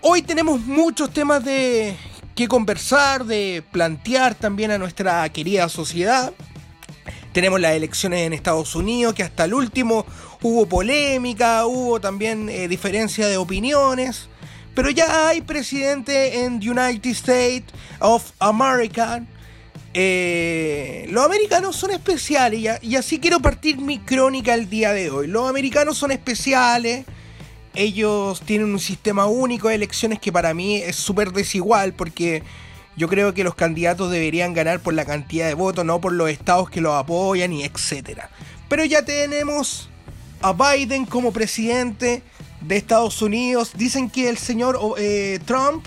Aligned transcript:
Hoy 0.00 0.22
tenemos 0.22 0.60
muchos 0.60 1.12
temas 1.12 1.44
de 1.44 1.96
que 2.34 2.48
conversar, 2.48 3.24
de 3.24 3.62
plantear 3.70 4.34
también 4.34 4.70
a 4.70 4.78
nuestra 4.78 5.28
querida 5.28 5.68
sociedad. 5.68 6.32
Tenemos 7.32 7.60
las 7.60 7.72
elecciones 7.72 8.20
en 8.20 8.32
Estados 8.32 8.74
Unidos, 8.74 9.14
que 9.14 9.22
hasta 9.22 9.44
el 9.44 9.54
último 9.54 10.06
hubo 10.42 10.66
polémica, 10.66 11.66
hubo 11.66 12.00
también 12.00 12.48
eh, 12.48 12.68
diferencia 12.68 13.26
de 13.26 13.36
opiniones. 13.36 14.28
Pero 14.74 14.90
ya 14.90 15.28
hay 15.28 15.40
presidente 15.40 16.44
en 16.44 16.54
United 16.54 17.10
States 17.10 17.72
of 18.00 18.32
America. 18.40 19.24
Eh, 19.94 21.06
los 21.10 21.24
americanos 21.24 21.76
son 21.76 21.92
especiales 21.92 22.60
y, 22.60 22.88
y 22.88 22.96
así 22.96 23.20
quiero 23.20 23.40
partir 23.40 23.78
mi 23.78 24.00
crónica 24.00 24.54
el 24.54 24.68
día 24.68 24.92
de 24.92 25.10
hoy. 25.10 25.28
Los 25.28 25.48
americanos 25.48 25.96
son 25.96 26.10
especiales 26.10 27.04
ellos 27.74 28.40
tienen 28.42 28.72
un 28.72 28.78
sistema 28.78 29.26
único 29.26 29.68
de 29.68 29.74
elecciones 29.74 30.18
que 30.18 30.32
para 30.32 30.54
mí 30.54 30.76
es 30.76 30.96
súper 30.96 31.32
desigual 31.32 31.92
porque 31.92 32.42
yo 32.96 33.08
creo 33.08 33.34
que 33.34 33.44
los 33.44 33.54
candidatos 33.54 34.10
deberían 34.10 34.54
ganar 34.54 34.80
por 34.80 34.94
la 34.94 35.04
cantidad 35.04 35.48
de 35.48 35.54
votos, 35.54 35.84
no 35.84 36.00
por 36.00 36.12
los 36.12 36.30
estados 36.30 36.70
que 36.70 36.80
los 36.80 36.94
apoyan 36.94 37.52
y 37.52 37.64
etcétera. 37.64 38.30
Pero 38.68 38.84
ya 38.84 39.04
tenemos 39.04 39.88
a 40.40 40.52
Biden 40.52 41.04
como 41.04 41.32
presidente 41.32 42.22
de 42.60 42.76
Estados 42.76 43.20
Unidos. 43.22 43.72
Dicen 43.76 44.10
que 44.10 44.28
el 44.28 44.38
señor 44.38 44.78
eh, 44.98 45.40
Trump 45.44 45.84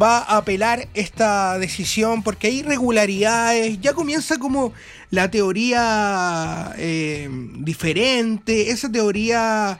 va 0.00 0.18
a 0.18 0.38
apelar 0.38 0.88
esta 0.94 1.58
decisión 1.58 2.22
porque 2.22 2.48
hay 2.48 2.58
irregularidades. 2.58 3.80
Ya 3.80 3.94
comienza 3.94 4.38
como 4.38 4.72
la 5.10 5.30
teoría 5.30 6.74
eh, 6.76 7.28
diferente, 7.58 8.70
esa 8.70 8.90
teoría 8.90 9.78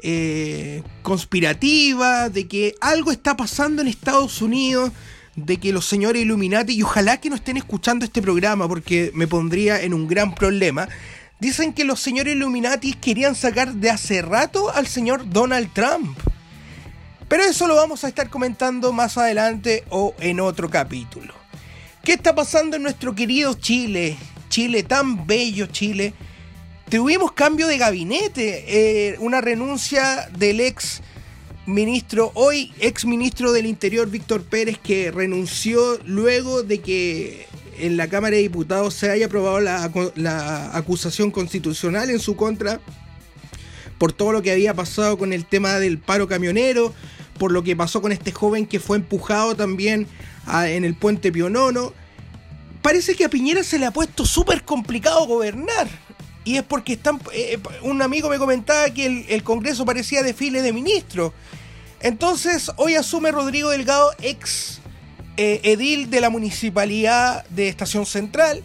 eh, 0.00 0.82
conspirativa, 1.02 2.28
de 2.28 2.46
que 2.46 2.74
algo 2.80 3.10
está 3.10 3.36
pasando 3.36 3.82
en 3.82 3.88
Estados 3.88 4.42
Unidos, 4.42 4.92
de 5.36 5.58
que 5.58 5.72
los 5.72 5.86
señores 5.86 6.22
Illuminati, 6.22 6.74
y 6.74 6.82
ojalá 6.82 7.18
que 7.20 7.30
no 7.30 7.36
estén 7.36 7.56
escuchando 7.56 8.04
este 8.04 8.22
programa 8.22 8.68
porque 8.68 9.10
me 9.14 9.26
pondría 9.26 9.82
en 9.82 9.94
un 9.94 10.06
gran 10.06 10.34
problema, 10.34 10.88
dicen 11.40 11.72
que 11.72 11.84
los 11.84 12.00
señores 12.00 12.34
Illuminati 12.34 12.94
querían 12.94 13.34
sacar 13.34 13.74
de 13.74 13.90
hace 13.90 14.22
rato 14.22 14.70
al 14.70 14.86
señor 14.86 15.28
Donald 15.28 15.72
Trump. 15.72 16.18
Pero 17.28 17.42
eso 17.42 17.66
lo 17.66 17.74
vamos 17.74 18.04
a 18.04 18.08
estar 18.08 18.30
comentando 18.30 18.92
más 18.92 19.18
adelante 19.18 19.84
o 19.90 20.14
en 20.20 20.40
otro 20.40 20.70
capítulo. 20.70 21.34
¿Qué 22.04 22.12
está 22.12 22.34
pasando 22.34 22.76
en 22.76 22.84
nuestro 22.84 23.14
querido 23.14 23.54
Chile? 23.54 24.16
Chile, 24.48 24.84
tan 24.84 25.26
bello 25.26 25.66
Chile 25.66 26.14
Tuvimos 26.88 27.32
cambio 27.32 27.66
de 27.66 27.78
gabinete, 27.78 28.64
eh, 28.68 29.16
una 29.18 29.40
renuncia 29.40 30.28
del 30.38 30.60
ex 30.60 31.02
ministro, 31.66 32.30
hoy 32.34 32.72
ex 32.78 33.04
ministro 33.04 33.50
del 33.50 33.66
Interior, 33.66 34.08
Víctor 34.08 34.44
Pérez, 34.44 34.78
que 34.78 35.10
renunció 35.10 35.98
luego 36.04 36.62
de 36.62 36.80
que 36.80 37.48
en 37.80 37.96
la 37.96 38.06
Cámara 38.06 38.36
de 38.36 38.42
Diputados 38.42 38.94
se 38.94 39.10
haya 39.10 39.26
aprobado 39.26 39.58
la, 39.58 39.90
la 40.14 40.76
acusación 40.76 41.32
constitucional 41.32 42.08
en 42.08 42.20
su 42.20 42.36
contra 42.36 42.80
por 43.98 44.12
todo 44.12 44.30
lo 44.30 44.42
que 44.42 44.52
había 44.52 44.72
pasado 44.72 45.18
con 45.18 45.32
el 45.32 45.44
tema 45.44 45.80
del 45.80 45.98
paro 45.98 46.28
camionero, 46.28 46.94
por 47.36 47.50
lo 47.50 47.64
que 47.64 47.74
pasó 47.74 48.00
con 48.00 48.12
este 48.12 48.30
joven 48.30 48.64
que 48.64 48.78
fue 48.78 48.98
empujado 48.98 49.56
también 49.56 50.06
en 50.48 50.84
el 50.84 50.94
puente 50.94 51.32
Pionono. 51.32 51.92
Parece 52.80 53.16
que 53.16 53.24
a 53.24 53.28
Piñera 53.28 53.64
se 53.64 53.80
le 53.80 53.86
ha 53.86 53.90
puesto 53.90 54.24
súper 54.24 54.62
complicado 54.62 55.26
gobernar 55.26 56.05
y 56.46 56.58
es 56.58 56.62
porque 56.62 56.92
están. 56.92 57.20
Eh, 57.34 57.58
un 57.82 58.00
amigo 58.00 58.30
me 58.30 58.38
comentaba 58.38 58.88
que 58.90 59.26
el, 59.28 59.42
Congreso 59.42 59.84
parecía 59.84 60.22
desfile 60.22 60.62
de 60.62 60.72
ministros. 60.72 61.32
Entonces, 62.00 62.70
hoy 62.76 62.94
asume 62.94 63.32
Rodrigo 63.32 63.70
Delgado, 63.70 64.12
ex 64.22 64.78
eh, 65.36 65.60
edil 65.64 66.08
de 66.08 66.20
la 66.20 66.30
municipalidad 66.30 67.44
de 67.48 67.68
Estación 67.68 68.06
Central. 68.06 68.62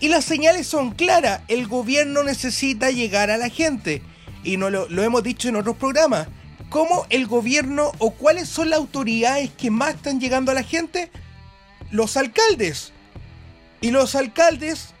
Y 0.00 0.08
las 0.08 0.24
señales 0.24 0.66
son 0.66 0.92
claras: 0.92 1.42
el 1.48 1.68
gobierno 1.68 2.22
necesita 2.22 2.90
llegar 2.90 3.30
a 3.30 3.36
la 3.36 3.50
gente. 3.50 4.00
Y 4.42 4.56
no 4.56 4.70
lo, 4.70 4.88
lo 4.88 5.02
hemos 5.02 5.22
dicho 5.22 5.50
en 5.50 5.56
otros 5.56 5.76
programas. 5.76 6.26
¿Cómo 6.70 7.06
el 7.10 7.26
gobierno 7.26 7.92
o 7.98 8.12
cuáles 8.12 8.48
son 8.48 8.70
las 8.70 8.78
autoridades 8.78 9.50
que 9.50 9.70
más 9.70 9.96
están 9.96 10.20
llegando 10.20 10.52
a 10.52 10.54
la 10.54 10.62
gente? 10.62 11.10
Los 11.90 12.16
alcaldes. 12.16 12.94
Y 13.82 13.90
los 13.90 14.14
alcaldes 14.14 14.94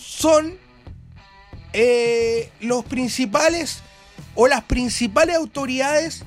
son 0.00 0.56
eh, 1.72 2.50
los 2.60 2.84
principales 2.84 3.78
o 4.34 4.48
las 4.48 4.62
principales 4.64 5.36
autoridades 5.36 6.24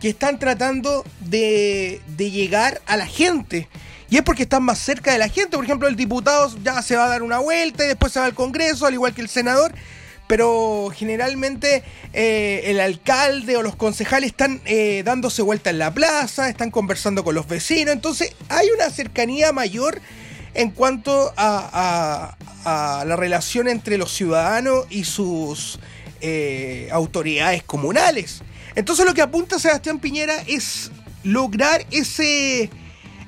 que 0.00 0.10
están 0.10 0.38
tratando 0.38 1.04
de, 1.20 2.02
llegar 2.18 2.82
a 2.86 2.96
la 2.96 3.06
gente. 3.06 3.68
Y 4.10 4.16
es 4.16 4.22
porque 4.22 4.42
están 4.42 4.62
más 4.62 4.78
cerca 4.78 5.12
de 5.12 5.18
la 5.18 5.28
gente. 5.28 5.56
Por 5.56 5.64
ejemplo, 5.64 5.88
el 5.88 5.96
diputado 5.96 6.54
ya 6.62 6.82
se 6.82 6.94
va 6.94 7.06
a 7.06 7.08
dar 7.08 7.22
una 7.22 7.38
vuelta 7.38 7.84
y 7.84 7.88
después 7.88 8.12
se 8.12 8.20
va 8.20 8.26
al 8.26 8.34
Congreso, 8.34 8.84
al 8.84 8.92
igual 8.92 9.14
que 9.14 9.22
el 9.22 9.30
senador. 9.30 9.72
Pero 10.26 10.90
generalmente 10.94 11.82
eh, 12.12 12.64
el 12.66 12.80
alcalde 12.80 13.56
o 13.56 13.62
los 13.62 13.76
concejales 13.76 14.32
están 14.32 14.60
eh, 14.66 15.02
dándose 15.04 15.40
vuelta 15.40 15.70
en 15.70 15.78
la 15.78 15.92
plaza, 15.92 16.48
están 16.50 16.70
conversando 16.70 17.24
con 17.24 17.34
los 17.34 17.48
vecinos. 17.48 17.94
Entonces 17.94 18.34
hay 18.50 18.68
una 18.74 18.90
cercanía 18.90 19.52
mayor 19.52 20.00
en 20.54 20.70
cuanto 20.70 21.32
a, 21.36 22.36
la 22.64 23.16
relación 23.16 23.68
entre 23.68 23.98
los 23.98 24.10
ciudadanos 24.10 24.86
y 24.88 25.04
sus 25.04 25.78
eh, 26.22 26.88
autoridades 26.92 27.62
comunales. 27.62 28.42
Entonces 28.74 29.04
lo 29.04 29.12
que 29.12 29.20
apunta 29.20 29.58
Sebastián 29.58 29.98
Piñera 29.98 30.42
es 30.46 30.90
lograr 31.24 31.84
ese, 31.90 32.70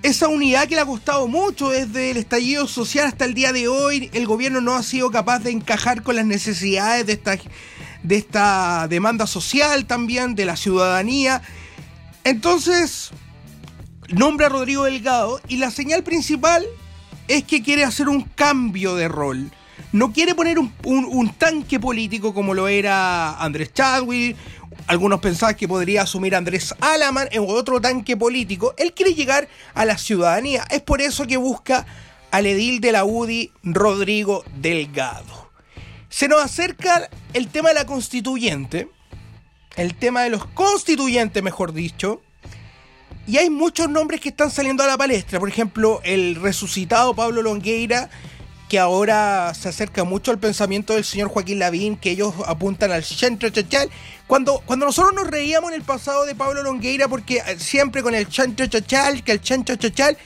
esa 0.02 0.28
unidad 0.28 0.66
que 0.68 0.74
le 0.74 0.80
ha 0.80 0.86
costado 0.86 1.28
mucho 1.28 1.68
desde 1.68 2.12
el 2.12 2.16
estallido 2.16 2.66
social 2.66 3.08
hasta 3.08 3.26
el 3.26 3.34
día 3.34 3.52
de 3.52 3.68
hoy. 3.68 4.10
El 4.14 4.26
gobierno 4.26 4.62
no 4.62 4.74
ha 4.74 4.82
sido 4.82 5.10
capaz 5.10 5.40
de 5.40 5.50
encajar 5.50 6.02
con 6.02 6.16
las 6.16 6.24
necesidades 6.24 7.06
de 7.06 7.12
esta, 7.12 7.36
de 8.02 8.16
esta 8.16 8.86
demanda 8.88 9.26
social 9.26 9.84
también, 9.86 10.34
de 10.34 10.46
la 10.46 10.56
ciudadanía. 10.56 11.42
Entonces, 12.24 13.10
nombra 14.08 14.46
a 14.46 14.50
Rodrigo 14.50 14.84
Delgado 14.84 15.40
y 15.46 15.58
la 15.58 15.70
señal 15.70 16.02
principal 16.02 16.66
es 17.28 17.44
que 17.44 17.62
quiere 17.62 17.84
hacer 17.84 18.08
un 18.08 18.22
cambio 18.22 18.94
de 18.94 19.08
rol. 19.08 19.50
No 19.92 20.12
quiere 20.12 20.34
poner 20.34 20.58
un, 20.58 21.34
tanque 21.38 21.78
político 21.80 22.34
como 22.34 22.54
lo 22.54 22.68
era 22.68 23.38
Andrés 23.42 23.72
Chadwick. 23.72 24.36
Algunos 24.86 25.20
pensaban 25.20 25.54
que 25.54 25.68
podría 25.68 26.02
asumir 26.02 26.34
Andrés 26.34 26.74
Alaman 26.80 27.28
en 27.30 27.44
otro 27.46 27.80
tanque 27.80 28.16
político. 28.16 28.74
Él 28.78 28.92
quiere 28.92 29.14
llegar 29.14 29.48
a 29.74 29.84
la 29.84 29.96
ciudadanía. 29.96 30.64
Es 30.70 30.82
por 30.82 31.00
eso 31.00 31.26
que 31.26 31.36
busca 31.36 31.86
al 32.30 32.46
edil 32.46 32.80
de 32.80 32.92
la 32.92 33.04
UDI, 33.04 33.52
Rodrigo 33.62 34.44
Delgado. 34.56 35.50
Se 36.08 36.28
nos 36.28 36.42
acerca 36.42 37.08
el 37.32 37.48
tema 37.48 37.70
de 37.70 37.76
la 37.76 37.86
constituyente. 37.86 38.88
El 39.76 39.94
tema 39.94 40.22
de 40.22 40.30
los 40.30 40.46
constituyentes, 40.46 41.42
mejor 41.42 41.72
dicho. 41.72 42.22
Y 43.26 43.38
hay 43.38 43.50
muchos 43.50 43.88
nombres 43.88 44.20
que 44.20 44.28
están 44.28 44.52
saliendo 44.52 44.84
a 44.84 44.86
la 44.86 44.96
palestra. 44.96 45.40
Por 45.40 45.48
ejemplo, 45.48 46.00
el 46.04 46.36
resucitado 46.36 47.12
Pablo 47.12 47.42
Longueira, 47.42 48.08
que 48.68 48.78
ahora 48.78 49.52
se 49.52 49.68
acerca 49.68 50.04
mucho 50.04 50.30
al 50.30 50.38
pensamiento 50.38 50.94
del 50.94 51.04
señor 51.04 51.28
Joaquín 51.28 51.58
Lavín, 51.58 51.96
que 51.96 52.12
ellos 52.12 52.34
apuntan 52.46 52.92
al 52.92 53.02
centro 53.02 53.48
chachal. 53.50 53.90
Cuando, 54.28 54.62
cuando 54.64 54.86
nosotros 54.86 55.12
nos 55.12 55.26
reíamos 55.26 55.70
en 55.70 55.76
el 55.76 55.82
pasado 55.82 56.24
de 56.24 56.36
Pablo 56.36 56.62
Longueira, 56.62 57.08
porque 57.08 57.38
eh, 57.38 57.58
siempre 57.58 58.00
con 58.02 58.14
el 58.14 58.30
centro 58.32 58.64
chachal, 58.66 59.24
que 59.24 59.32
el 59.32 59.40
centro 59.44 59.74
chachal, 59.74 60.16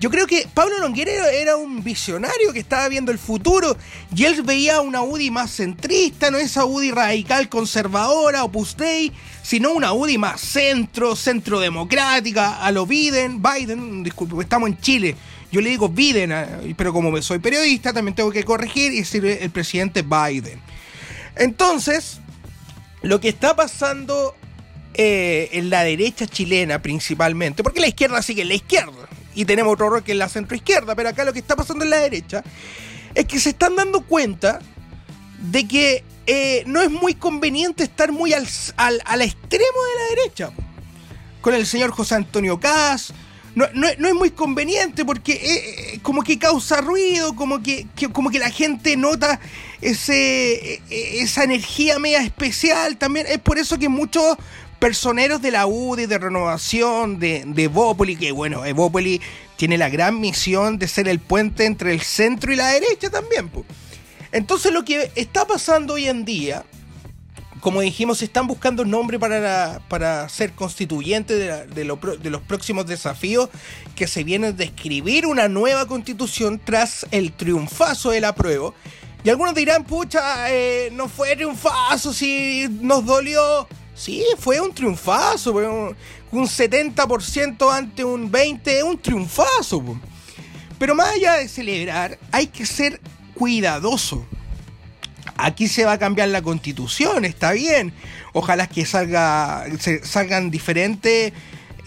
Yo 0.00 0.10
creo 0.10 0.28
que 0.28 0.46
Pablo 0.54 0.78
Longuera 0.78 1.32
era 1.32 1.56
un 1.56 1.82
visionario 1.82 2.52
que 2.52 2.60
estaba 2.60 2.88
viendo 2.88 3.10
el 3.10 3.18
futuro 3.18 3.76
y 4.14 4.24
él 4.24 4.42
veía 4.42 4.80
una 4.80 5.02
UDI 5.02 5.32
más 5.32 5.50
centrista, 5.50 6.30
no 6.30 6.38
esa 6.38 6.64
UDI 6.64 6.92
radical 6.92 7.48
conservadora, 7.48 8.44
Opus 8.44 8.76
Dei, 8.76 9.12
sino 9.42 9.72
una 9.72 9.92
UDI 9.92 10.16
más 10.16 10.40
centro, 10.40 11.16
centro 11.16 11.58
democrática, 11.58 12.62
a 12.62 12.70
lo 12.70 12.86
Biden, 12.86 13.42
Biden, 13.42 14.04
disculpe, 14.04 14.40
estamos 14.40 14.68
en 14.68 14.78
Chile. 14.80 15.16
Yo 15.50 15.60
le 15.60 15.70
digo 15.70 15.88
Biden, 15.88 16.30
eh, 16.30 16.74
pero 16.76 16.92
como 16.92 17.20
soy 17.20 17.40
periodista 17.40 17.92
también 17.92 18.14
tengo 18.14 18.30
que 18.30 18.44
corregir 18.44 18.92
y 18.92 19.00
decir 19.00 19.24
el 19.26 19.50
presidente 19.50 20.02
Biden. 20.02 20.60
Entonces, 21.34 22.20
lo 23.02 23.20
que 23.20 23.30
está 23.30 23.56
pasando 23.56 24.36
eh, 24.94 25.48
en 25.52 25.70
la 25.70 25.82
derecha 25.82 26.26
chilena 26.26 26.82
principalmente, 26.82 27.64
porque 27.64 27.80
la 27.80 27.88
izquierda 27.88 28.22
sigue 28.22 28.42
en 28.42 28.48
la 28.48 28.54
izquierda, 28.54 29.08
y 29.38 29.44
tenemos 29.44 29.72
otro 29.72 29.88
rol 29.88 30.02
que 30.02 30.10
es 30.10 30.18
la 30.18 30.28
centroizquierda, 30.28 30.96
pero 30.96 31.10
acá 31.10 31.24
lo 31.24 31.32
que 31.32 31.38
está 31.38 31.54
pasando 31.54 31.84
en 31.84 31.90
la 31.90 31.98
derecha 31.98 32.42
es 33.14 33.24
que 33.24 33.38
se 33.38 33.50
están 33.50 33.76
dando 33.76 34.00
cuenta 34.00 34.58
de 35.38 35.68
que 35.68 36.02
eh, 36.26 36.64
no 36.66 36.82
es 36.82 36.90
muy 36.90 37.14
conveniente 37.14 37.84
estar 37.84 38.10
muy 38.10 38.32
al, 38.32 38.48
al, 38.76 39.22
extremo 39.22 39.62
de 39.62 39.94
la 39.94 40.16
derecha. 40.16 40.50
Con 41.40 41.54
el 41.54 41.66
señor 41.66 41.92
José 41.92 42.16
Antonio 42.16 42.58
Caz. 42.58 43.12
No, 43.54 43.66
es 43.86 44.14
muy 44.14 44.32
conveniente 44.32 45.04
porque 45.04 45.32
eh, 45.34 45.94
eh, 45.94 45.98
como 46.02 46.22
que 46.22 46.36
causa 46.36 46.80
ruido, 46.80 47.36
como 47.36 47.62
que, 47.62 47.86
como 48.12 48.30
que 48.30 48.40
la 48.40 48.50
gente 48.50 48.96
nota 48.96 49.38
ese, 49.80 50.82
esa 50.90 51.44
energía 51.44 52.00
media 52.00 52.22
especial. 52.22 52.96
También 52.96 53.26
es 53.28 53.38
por 53.38 53.56
eso 53.56 53.78
que 53.78 53.88
muchos 53.88 54.36
personeros 54.78 55.42
de 55.42 55.50
la 55.50 55.66
UDI, 55.66 56.06
de 56.06 56.18
Renovación, 56.18 57.18
de, 57.18 57.44
de 57.46 57.64
Evópoli, 57.64 58.16
que 58.16 58.32
bueno, 58.32 58.64
Evópoli 58.64 59.20
tiene 59.56 59.76
la 59.76 59.88
gran 59.88 60.20
misión 60.20 60.78
de 60.78 60.86
ser 60.86 61.08
el 61.08 61.18
puente 61.18 61.66
entre 61.66 61.92
el 61.92 62.00
centro 62.00 62.52
y 62.52 62.56
la 62.56 62.68
derecha 62.68 63.10
también. 63.10 63.50
Entonces 64.30 64.72
lo 64.72 64.84
que 64.84 65.10
está 65.16 65.46
pasando 65.46 65.94
hoy 65.94 66.06
en 66.06 66.24
día, 66.24 66.64
como 67.60 67.80
dijimos, 67.80 68.22
están 68.22 68.46
buscando 68.46 68.84
nombre 68.84 69.18
para, 69.18 69.80
para 69.88 70.28
ser 70.28 70.52
constituyente 70.52 71.34
de, 71.34 71.66
de, 71.66 71.84
los 72.30 72.40
próximos 72.42 72.86
desafíos 72.86 73.48
que 73.96 74.06
se 74.06 74.22
vienen 74.22 74.56
de 74.56 74.64
escribir 74.64 75.26
una 75.26 75.48
nueva 75.48 75.86
constitución 75.86 76.60
tras 76.62 77.06
el 77.10 77.32
triunfazo 77.32 78.10
del 78.10 78.26
apruebo. 78.26 78.74
Y 79.24 79.30
algunos 79.30 79.56
dirán, 79.56 79.82
pucha, 79.82 80.52
eh, 80.52 80.90
no 80.92 81.08
fue 81.08 81.34
triunfazo, 81.34 82.12
si 82.12 82.68
nos 82.80 83.04
dolió 83.04 83.66
Sí, 83.98 84.24
fue 84.38 84.60
un 84.60 84.72
triunfazo, 84.72 85.52
un, 85.52 85.96
70% 86.30 87.72
ante 87.72 88.04
un 88.04 88.30
20%, 88.30 88.84
un 88.84 88.96
triunfazo. 88.96 89.82
Pero 90.78 90.94
más 90.94 91.16
allá 91.16 91.34
de 91.34 91.48
celebrar, 91.48 92.16
hay 92.30 92.46
que 92.46 92.64
ser 92.64 93.00
cuidadoso. 93.34 94.24
Aquí 95.36 95.66
se 95.66 95.84
va 95.84 95.92
a 95.92 95.98
cambiar 95.98 96.28
la 96.28 96.42
constitución, 96.42 97.24
está 97.24 97.50
bien. 97.52 97.92
Ojalá 98.32 98.68
que 98.68 98.86
salga, 98.86 99.66
salgan 100.04 100.52
diferentes 100.52 101.32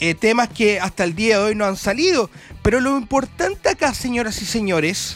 eh, 0.02 0.14
temas 0.14 0.50
que 0.50 0.82
hasta 0.82 1.06
el 1.06 1.16
día 1.16 1.38
de 1.38 1.46
hoy 1.46 1.56
no 1.56 1.64
han 1.64 1.78
salido. 1.78 2.30
Pero 2.62 2.82
lo 2.82 2.98
importante 2.98 3.70
acá, 3.70 3.94
señoras 3.94 4.42
y 4.42 4.46
señores, 4.46 5.16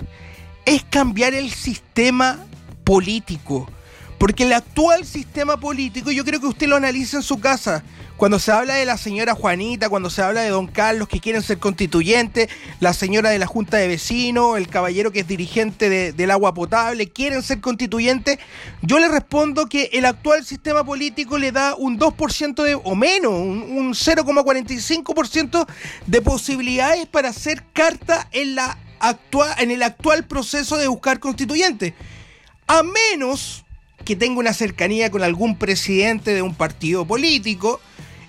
es 0.65 0.85
cambiar 0.85 1.33
el 1.33 1.51
sistema 1.51 2.45
político. 2.85 3.69
Porque 4.17 4.43
el 4.43 4.53
actual 4.53 5.05
sistema 5.05 5.57
político, 5.57 6.11
yo 6.11 6.23
creo 6.23 6.39
que 6.39 6.47
usted 6.47 6.67
lo 6.67 6.77
analiza 6.77 7.17
en 7.17 7.23
su 7.23 7.39
casa. 7.39 7.83
Cuando 8.17 8.39
se 8.39 8.49
habla 8.49 8.75
de 8.75 8.85
la 8.85 8.97
señora 8.97 9.35
Juanita, 9.35 9.89
cuando 9.89 10.09
se 10.09 10.21
habla 10.21 10.41
de 10.41 10.49
don 10.49 10.67
Carlos 10.67 11.09
que 11.09 11.19
quieren 11.19 11.41
ser 11.41 11.59
constituyentes, 11.59 12.47
la 12.79 12.93
señora 12.93 13.29
de 13.29 13.39
la 13.39 13.45
Junta 13.45 13.75
de 13.75 13.89
Vecinos, 13.89 14.57
el 14.57 14.69
caballero 14.69 15.11
que 15.11 15.19
es 15.19 15.27
dirigente 15.27 16.13
del 16.13 16.31
agua 16.31 16.53
potable, 16.53 17.09
quieren 17.09 17.43
ser 17.43 17.59
constituyentes, 17.59 18.39
yo 18.81 18.99
le 18.99 19.09
respondo 19.09 19.65
que 19.65 19.89
el 19.91 20.05
actual 20.05 20.45
sistema 20.45 20.85
político 20.85 21.37
le 21.37 21.51
da 21.51 21.75
un 21.75 21.99
2% 21.99 22.63
de, 22.63 22.75
o 22.75 22.95
menos, 22.95 23.33
un, 23.33 23.93
0,45% 23.93 25.67
de 26.07 26.21
posibilidades 26.21 27.05
para 27.07 27.29
hacer 27.29 27.65
carta 27.73 28.29
en, 28.31 28.55
la 28.55 28.77
actual, 29.01 29.53
en 29.59 29.71
el 29.71 29.83
actual 29.83 30.23
proceso 30.23 30.77
de 30.77 30.87
buscar 30.87 31.19
constituyentes. 31.19 31.93
A 32.65 32.81
menos 32.81 33.64
que 34.05 34.15
tenga 34.15 34.39
una 34.39 34.53
cercanía 34.53 35.09
con 35.11 35.23
algún 35.23 35.57
presidente 35.57 36.33
de 36.33 36.41
un 36.41 36.55
partido 36.55 37.05
político, 37.05 37.81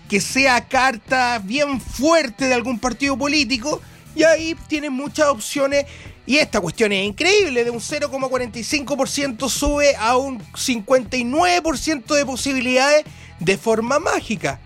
que 0.09 0.21
sea 0.21 0.67
carta 0.67 1.39
bien 1.39 1.81
fuerte 1.81 2.47
de 2.47 2.55
algún 2.55 2.79
partido 2.79 3.17
político, 3.17 3.83
y 4.15 4.25
ahí 4.25 4.57
tiene 4.69 4.89
muchas 4.91 5.29
opciones. 5.29 5.85
Y 6.27 6.39
esta 6.39 6.61
cuestión 6.61 6.93
es 6.93 7.07
increíble, 7.07 7.63
de 7.63 7.71
un 7.71 7.79
0,45% 7.79 9.49
sube 9.49 9.95
a 9.97 10.17
un 10.17 10.41
59% 10.41 12.15
de 12.15 12.27
posibilidades 12.27 13.05
de 13.39 13.59
forma 13.59 13.99
mágica. 13.99 14.59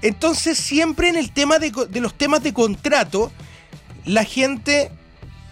Entonces 0.00 0.58
siempre 0.58 1.08
en 1.08 1.16
el 1.16 1.32
tema 1.32 1.58
de, 1.58 1.72
los 2.00 2.14
temas 2.14 2.42
de 2.42 2.52
contrato, 2.52 3.30
la 4.04 4.24
gente, 4.24 4.90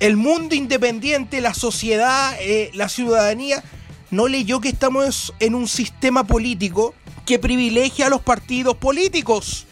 el 0.01 0.17
mundo 0.17 0.55
independiente, 0.55 1.41
la 1.41 1.55
sociedad, 1.55 2.37
eh, 2.41 2.71
la 2.75 2.89
ciudadanía, 2.89 3.63
no 4.11 4.29
leyó 4.29 4.61
que 4.61 4.69
estamos 4.69 5.33
en 5.41 5.55
un 5.55 5.69
sistema 5.69 6.25
político 6.25 6.95
que 7.27 7.39
privilegia 7.39 8.07
a 8.07 8.11
los 8.11 8.23
partidos 8.23 8.77
políticos. 8.77 9.67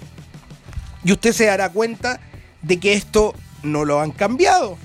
Y 1.05 1.13
usted 1.13 1.33
se 1.33 1.47
dará 1.47 1.71
cuenta 1.71 2.21
de 2.63 2.79
que 2.79 2.93
esto 2.93 3.35
no 3.63 3.85
lo 3.85 4.01
han 4.01 4.13
cambiado. 4.13 4.79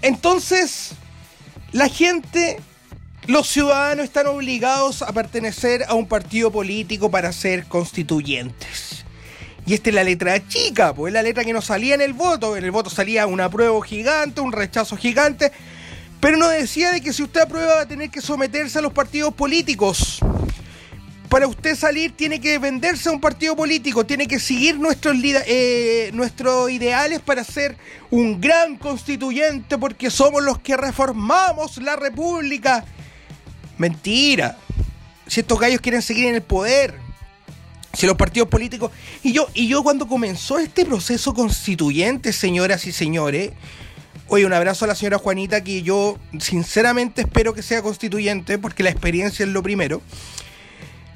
Entonces, 0.00 0.92
la 1.72 1.88
gente, 1.88 2.60
los 3.26 3.48
ciudadanos 3.48 4.04
están 4.04 4.26
obligados 4.26 5.02
a 5.02 5.12
pertenecer 5.12 5.84
a 5.88 5.94
un 5.94 6.06
partido 6.06 6.50
político 6.50 7.10
para 7.10 7.32
ser 7.32 7.66
constituyentes. 7.66 9.04
Y 9.64 9.74
esta 9.74 9.90
es 9.90 9.94
la 9.94 10.04
letra 10.04 10.46
chica, 10.48 10.92
pues 10.92 11.10
es 11.10 11.14
la 11.14 11.22
letra 11.22 11.44
que 11.44 11.52
no 11.52 11.62
salía 11.62 11.94
en 11.94 12.00
el 12.00 12.14
voto. 12.14 12.56
En 12.56 12.64
el 12.64 12.72
voto 12.72 12.90
salía 12.90 13.26
un 13.26 13.40
apruebo 13.40 13.80
gigante, 13.80 14.40
un 14.40 14.50
rechazo 14.50 14.96
gigante. 14.96 15.52
Pero 16.22 16.36
no 16.36 16.48
decía 16.48 16.92
de 16.92 17.00
que 17.00 17.12
si 17.12 17.24
usted 17.24 17.40
aprueba 17.40 17.74
va 17.74 17.80
a 17.80 17.88
tener 17.88 18.08
que 18.08 18.20
someterse 18.20 18.78
a 18.78 18.80
los 18.80 18.92
partidos 18.92 19.34
políticos. 19.34 20.20
Para 21.28 21.48
usted 21.48 21.74
salir 21.74 22.12
tiene 22.12 22.40
que 22.40 22.60
venderse 22.60 23.08
a 23.08 23.12
un 23.12 23.20
partido 23.20 23.56
político, 23.56 24.06
tiene 24.06 24.28
que 24.28 24.38
seguir 24.38 24.78
nuestros, 24.78 25.16
eh, 25.24 26.12
nuestros 26.14 26.70
ideales 26.70 27.18
para 27.18 27.42
ser 27.42 27.76
un 28.08 28.40
gran 28.40 28.76
constituyente 28.76 29.76
porque 29.78 30.10
somos 30.10 30.44
los 30.44 30.60
que 30.60 30.76
reformamos 30.76 31.78
la 31.78 31.96
república. 31.96 32.84
Mentira. 33.76 34.56
Si 35.26 35.40
estos 35.40 35.58
gallos 35.58 35.80
quieren 35.80 36.02
seguir 36.02 36.26
en 36.26 36.36
el 36.36 36.42
poder, 36.42 36.94
si 37.94 38.06
los 38.06 38.16
partidos 38.16 38.48
políticos... 38.48 38.92
Y 39.24 39.32
yo, 39.32 39.48
y 39.54 39.66
yo 39.66 39.82
cuando 39.82 40.06
comenzó 40.06 40.60
este 40.60 40.84
proceso 40.84 41.34
constituyente, 41.34 42.32
señoras 42.32 42.86
y 42.86 42.92
señores, 42.92 43.50
Oye, 44.34 44.46
un 44.46 44.54
abrazo 44.54 44.86
a 44.86 44.88
la 44.88 44.94
señora 44.94 45.18
Juanita, 45.18 45.62
que 45.62 45.82
yo 45.82 46.18
sinceramente 46.40 47.20
espero 47.20 47.52
que 47.52 47.60
sea 47.60 47.82
constituyente, 47.82 48.56
porque 48.56 48.82
la 48.82 48.88
experiencia 48.88 49.44
es 49.44 49.52
lo 49.52 49.62
primero. 49.62 50.00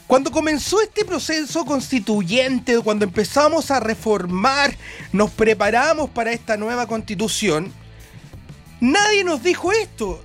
Cuando 0.06 0.30
comenzó 0.30 0.82
este 0.82 1.02
proceso 1.02 1.64
constituyente, 1.64 2.78
cuando 2.80 3.06
empezamos 3.06 3.70
a 3.70 3.80
reformar, 3.80 4.76
nos 5.12 5.30
preparamos 5.30 6.10
para 6.10 6.30
esta 6.30 6.58
nueva 6.58 6.86
constitución, 6.86 7.72
nadie 8.80 9.24
nos 9.24 9.42
dijo 9.42 9.72
esto. 9.72 10.22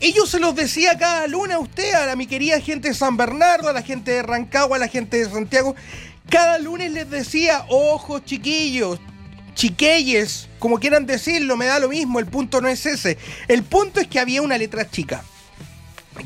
Ellos 0.00 0.28
se 0.28 0.38
los 0.38 0.54
decía 0.54 0.98
cada 0.98 1.26
luna 1.26 1.54
a 1.54 1.60
usted, 1.60 1.94
a 1.94 2.04
la 2.04 2.14
mi 2.14 2.26
querida 2.26 2.60
gente 2.60 2.88
de 2.88 2.94
San 2.94 3.16
Bernardo, 3.16 3.70
a 3.70 3.72
la 3.72 3.80
gente 3.80 4.10
de 4.10 4.22
Rancagua, 4.22 4.76
a 4.76 4.80
la 4.80 4.88
gente 4.88 5.16
de 5.16 5.30
Santiago. 5.30 5.74
Cada 6.28 6.58
lunes 6.58 6.92
les 6.92 7.08
decía, 7.08 7.64
ojo 7.70 8.18
chiquillos, 8.18 9.00
chiqueyes, 9.54 10.48
como 10.58 10.78
quieran 10.78 11.06
decirlo, 11.06 11.56
me 11.56 11.66
da 11.66 11.78
lo 11.78 11.88
mismo, 11.88 12.18
el 12.18 12.26
punto 12.26 12.60
no 12.60 12.68
es 12.68 12.84
ese. 12.86 13.18
El 13.48 13.62
punto 13.62 14.00
es 14.00 14.08
que 14.08 14.20
había 14.20 14.42
una 14.42 14.58
letra 14.58 14.90
chica. 14.90 15.24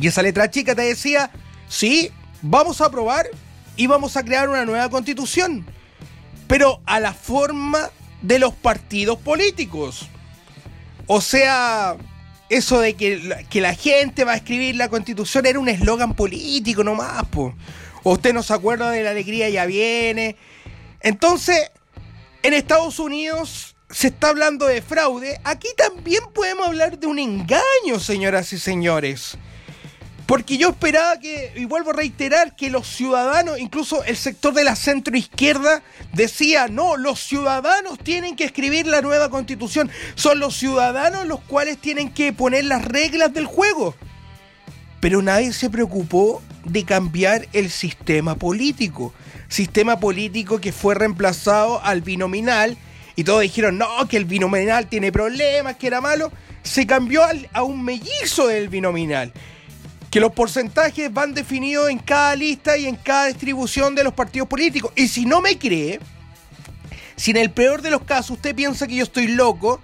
Y 0.01 0.09
esa 0.09 0.23
letra 0.23 0.51
chica 0.51 0.75
te 0.75 0.83
decía, 0.83 1.31
sí, 1.69 2.11
vamos 2.43 2.81
a 2.81 2.87
aprobar 2.87 3.27
y 3.77 3.87
vamos 3.87 4.17
a 4.17 4.25
crear 4.25 4.49
una 4.49 4.65
nueva 4.65 4.91
constitución, 4.91 5.65
pero 6.47 6.81
a 6.85 7.01
la 7.01 7.13
forma 7.13 7.91
de 8.23 8.39
los 8.39 8.55
partidos 8.55 9.19
políticos. 9.19 10.09
O 11.07 11.21
sea, 11.21 11.97
eso 12.49 12.81
de 12.81 12.95
que, 12.95 13.47
que 13.49 13.61
la 13.61 13.75
gente 13.75 14.25
va 14.25 14.33
a 14.33 14.37
escribir 14.37 14.77
la 14.77 14.89
constitución 14.89 15.47
era 15.47 15.59
un 15.59 15.69
eslogan 15.69 16.15
político 16.15 16.85
nomás, 16.85 17.25
po. 17.27 17.55
O 18.03 18.13
usted 18.13 18.33
no 18.33 18.43
se 18.43 18.55
acuerda 18.55 18.91
de 18.91 19.03
la 19.03 19.11
alegría 19.11 19.49
ya 19.49 19.67
viene. 19.67 20.37
Entonces, 21.01 21.71
en 22.43 22.55
Estados 22.55 22.99
Unidos 22.99 23.77
se 23.91 24.09
está 24.09 24.29
hablando 24.29 24.67
de 24.67 24.83
fraude. 24.83 25.41
Aquí 25.45 25.69
también 25.77 26.23
podemos 26.35 26.67
hablar 26.67 26.99
de 26.99 27.07
un 27.07 27.19
engaño, 27.19 27.99
señoras 27.99 28.53
y 28.53 28.59
señores. 28.59 29.39
Porque 30.27 30.59
yo 30.59 30.69
esperaba 30.69 31.19
que, 31.19 31.55
y 31.57 31.65
vuelvo 31.65 31.91
a 31.91 31.95
reiterar, 31.95 32.55
que 32.55 32.69
los 32.69 32.87
ciudadanos, 32.87 33.59
incluso 33.59 34.05
el 34.05 34.15
sector 34.15 34.53
de 34.53 34.63
la 34.63 34.77
centro 34.77 35.17
izquierda, 35.17 35.83
decía, 36.13 36.69
no, 36.69 36.99
los 36.99 37.19
ciudadanos 37.19 37.99
tienen 37.99 38.37
que 38.37 38.45
escribir 38.45 38.87
la 38.87 39.01
nueva 39.01 39.31
constitución. 39.31 39.91
Son 40.17 40.39
los 40.39 40.55
ciudadanos 40.55 41.27
los 41.27 41.41
cuales 41.41 41.79
tienen 41.79 42.13
que 42.13 42.35
poner 42.35 42.67
las 42.67 42.85
reglas 42.85 43.33
del 43.33 43.47
juego. 43.47 43.95
Pero 45.01 45.23
nadie 45.23 45.53
se 45.53 45.71
preocupó 45.71 46.43
de 46.65 46.85
cambiar 46.85 47.49
el 47.53 47.71
sistema 47.71 48.35
político. 48.35 49.13
Sistema 49.49 50.01
político 50.01 50.61
que 50.61 50.73
fue 50.73 50.95
reemplazado 50.95 51.83
al 51.83 52.03
binominal. 52.03 52.77
Y 53.17 53.25
todos 53.25 53.43
dijeron, 53.43 53.79
no, 53.79 54.09
que 54.09 54.17
el 54.17 54.25
binominal 54.25 54.89
tiene 54.89 55.13
problemas, 55.13 55.77
que 55.77 55.87
era 55.87 56.01
malo. 56.01 56.33
Se 56.63 56.87
cambió 56.87 57.23
a 57.53 57.63
un 57.63 57.85
mellizo 57.85 58.49
del 58.49 58.69
binominal 58.69 59.33
que 60.11 60.21
los 60.21 60.33
porcentajes 60.33 61.13
van 61.13 61.35
definidos 61.35 61.91
en 61.91 61.99
cada 61.99 62.35
lista 62.35 62.77
y 62.77 62.87
en 62.87 62.97
cada 62.97 63.27
distribución 63.27 63.95
de 63.95 64.05
los 64.05 64.15
partidos 64.15 64.49
políticos. 64.49 64.93
Y 64.97 65.09
si 65.09 65.27
no 65.27 65.41
me 65.41 65.59
cree, 65.59 66.01
si 67.17 67.33
en 67.33 67.37
el 67.37 67.51
peor 67.51 67.83
de 67.83 67.91
los 67.91 68.03
casos 68.03 68.33
usted 68.33 68.55
piensa 68.55 68.87
que 68.87 68.95
yo 68.95 69.05
estoy 69.05 69.29
loco, 69.29 69.81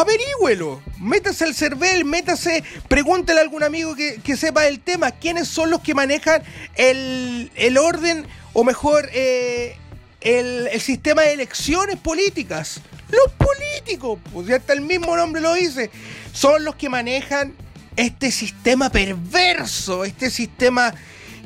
averígüelo. 0.00 0.82
Métase 1.00 1.44
al 1.44 1.54
CERVEL, 1.54 2.04
métase, 2.04 2.62
pregúntele 2.88 3.40
a 3.40 3.42
algún 3.42 3.62
amigo 3.62 3.94
que, 3.94 4.36
sepa 4.36 4.66
el 4.66 4.80
tema. 4.80 5.10
¿Quiénes 5.10 5.48
son 5.48 5.70
los 5.70 5.80
que 5.80 5.94
manejan 5.94 6.42
el, 6.74 7.78
orden, 7.78 8.26
o 8.52 8.62
mejor, 8.62 9.08
eh, 9.12 9.76
el, 10.20 10.68
el, 10.70 10.80
sistema 10.80 11.22
de 11.22 11.32
elecciones 11.32 11.96
políticas? 11.96 12.80
Los 13.10 13.32
políticos, 13.32 14.18
pues 14.32 14.46
ya 14.48 14.56
hasta 14.56 14.74
el 14.74 14.82
mismo 14.82 15.16
nombre 15.16 15.40
lo 15.40 15.54
dice, 15.54 15.90
son 16.32 16.64
los 16.64 16.76
que 16.76 16.88
manejan 16.88 17.54
este 17.96 18.30
sistema 18.30 18.90
perverso, 18.90 20.04
este 20.04 20.30
sistema 20.30 20.92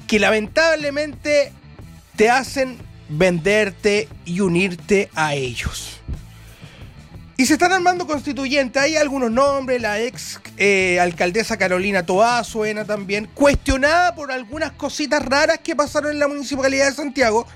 que 0.09 0.19
lamentablemente 0.19 1.53
te 2.17 2.31
hacen 2.31 2.79
venderte 3.09 4.09
y 4.25 4.41
unirte 4.41 5.09
a 5.15 5.35
ellos. 5.35 6.01
Y 7.41 7.47
se 7.47 7.55
están 7.55 7.73
armando 7.73 8.07
constituyentes, 8.07 8.83
hay 8.83 8.97
algunos 8.97 9.31
nombres, 9.31 9.81
la 9.81 9.99
ex 9.99 10.39
eh, 10.59 11.01
alcaldesa 11.01 11.57
Carolina 11.57 12.05
Toá 12.05 12.45
suena 12.45 12.85
también, 12.85 13.31
cuestionada 13.33 14.15
por 14.15 14.31
algunas 14.31 14.73
cositas 14.73 15.25
raras 15.25 15.59
que 15.61 15.75
pasaron 15.75 16.13
en 16.13 16.19
la 16.19 16.29
municipalidad 16.29 16.91
de 16.91 16.93
Santiago, 16.95 17.47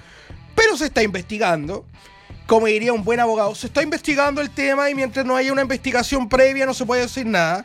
pero 0.54 0.78
se 0.78 0.86
está 0.86 1.02
investigando. 1.02 1.84
Como 2.46 2.64
diría 2.64 2.94
un 2.94 3.04
buen 3.04 3.20
abogado, 3.20 3.54
se 3.54 3.66
está 3.66 3.82
investigando 3.82 4.40
el 4.40 4.48
tema 4.48 4.88
y 4.88 4.94
mientras 4.94 5.26
no 5.26 5.36
haya 5.36 5.52
una 5.52 5.60
investigación 5.60 6.30
previa 6.30 6.64
no 6.64 6.72
se 6.72 6.86
puede 6.86 7.02
decir 7.02 7.26
nada. 7.26 7.62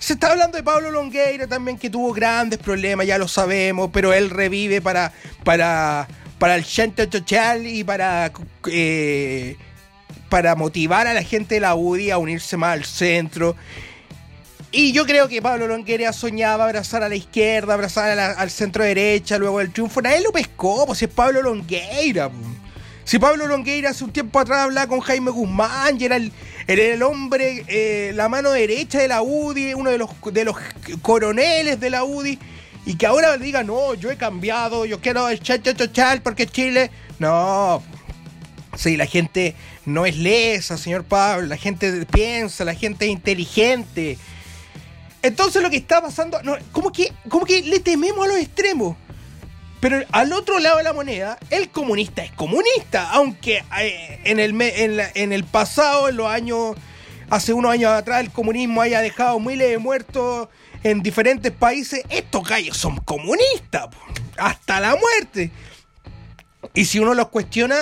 Se 0.00 0.14
está 0.14 0.32
hablando 0.32 0.56
de 0.56 0.64
Pablo 0.64 0.90
Longueira 0.90 1.46
también, 1.46 1.78
que 1.78 1.88
tuvo 1.88 2.12
grandes 2.12 2.58
problemas, 2.58 3.06
ya 3.06 3.18
lo 3.18 3.28
sabemos, 3.28 3.90
pero 3.92 4.12
él 4.12 4.30
revive 4.30 4.80
para, 4.80 5.12
para, 5.44 6.08
para 6.40 6.56
el 6.56 6.64
Chente 6.64 7.08
Social 7.08 7.64
y 7.68 7.84
para, 7.84 8.32
eh, 8.66 9.56
para 10.32 10.54
motivar 10.54 11.06
a 11.06 11.12
la 11.12 11.22
gente 11.22 11.56
de 11.56 11.60
la 11.60 11.74
UDI 11.74 12.10
a 12.10 12.16
unirse 12.16 12.56
más 12.56 12.72
al 12.72 12.86
centro. 12.86 13.54
Y 14.70 14.92
yo 14.92 15.04
creo 15.04 15.28
que 15.28 15.42
Pablo 15.42 15.66
Longueira 15.66 16.10
soñaba 16.14 16.64
abrazar 16.64 17.02
a 17.02 17.10
la 17.10 17.16
izquierda, 17.16 17.74
abrazar 17.74 18.18
al 18.18 18.50
centro 18.50 18.82
derecha, 18.82 19.36
luego 19.36 19.60
el 19.60 19.70
triunfo. 19.70 20.00
Nadie 20.00 20.22
lo 20.22 20.32
pescó, 20.32 20.86
pues 20.86 21.02
es 21.02 21.10
Pablo 21.10 21.42
Longueira. 21.42 22.30
Si 23.04 23.18
Pablo 23.18 23.46
Longueira 23.46 23.90
hace 23.90 24.04
un 24.04 24.10
tiempo 24.10 24.40
atrás 24.40 24.60
hablaba 24.60 24.86
con 24.86 25.00
Jaime 25.00 25.30
Guzmán 25.30 26.00
y 26.00 26.04
era 26.06 26.16
el, 26.16 26.32
el 26.66 27.02
hombre, 27.02 27.66
eh, 27.68 28.12
la 28.14 28.30
mano 28.30 28.52
derecha 28.52 29.00
de 29.00 29.08
la 29.08 29.20
UDI, 29.20 29.74
uno 29.74 29.90
de 29.90 29.98
los, 29.98 30.08
de 30.32 30.44
los 30.46 30.56
coroneles 31.02 31.78
de 31.78 31.90
la 31.90 32.04
UDI, 32.04 32.38
y 32.86 32.94
que 32.94 33.04
ahora 33.06 33.36
diga, 33.36 33.64
no, 33.64 33.92
yo 33.92 34.10
he 34.10 34.16
cambiado, 34.16 34.86
yo 34.86 34.98
quiero 34.98 35.28
el 35.28 35.40
chal, 35.40 35.62
chal, 35.62 35.92
chal, 35.92 36.22
porque 36.22 36.46
Chile. 36.46 36.90
No. 37.18 37.82
Sí, 38.82 38.96
la 38.96 39.06
gente 39.06 39.54
no 39.84 40.06
es 40.06 40.16
lesa, 40.16 40.76
señor 40.76 41.04
Pablo, 41.04 41.46
la 41.46 41.56
gente 41.56 42.04
piensa, 42.06 42.64
la 42.64 42.74
gente 42.74 43.04
es 43.04 43.12
inteligente. 43.12 44.18
Entonces 45.22 45.62
lo 45.62 45.70
que 45.70 45.76
está 45.76 46.02
pasando, 46.02 46.42
no, 46.42 46.56
¿cómo, 46.72 46.90
que, 46.90 47.12
¿cómo 47.28 47.46
que 47.46 47.62
le 47.62 47.78
tememos 47.78 48.24
a 48.24 48.28
los 48.30 48.38
extremos? 48.38 48.96
Pero 49.78 50.02
al 50.10 50.32
otro 50.32 50.58
lado 50.58 50.78
de 50.78 50.82
la 50.82 50.92
moneda, 50.92 51.38
el 51.50 51.68
comunista 51.68 52.24
es 52.24 52.32
comunista, 52.32 53.08
aunque 53.12 53.62
eh, 53.80 54.20
en 54.24 54.40
el, 54.40 54.60
en, 54.60 55.32
el 55.32 55.44
pasado, 55.44 56.08
en 56.08 56.16
los 56.16 56.26
años, 56.26 56.74
hace 57.30 57.52
unos 57.52 57.70
años 57.70 57.92
atrás, 57.92 58.18
el 58.18 58.32
comunismo 58.32 58.82
haya 58.82 59.00
dejado 59.00 59.38
miles 59.38 59.70
de 59.70 59.78
muertos 59.78 60.48
en 60.82 61.04
diferentes 61.04 61.52
países, 61.52 62.02
estos 62.08 62.42
gallos 62.42 62.78
son 62.78 62.96
comunistas, 62.96 63.90
hasta 64.36 64.80
la 64.80 64.96
muerte. 64.96 65.52
Y 66.74 66.86
si 66.86 66.98
uno 66.98 67.14
los 67.14 67.28
cuestiona, 67.28 67.76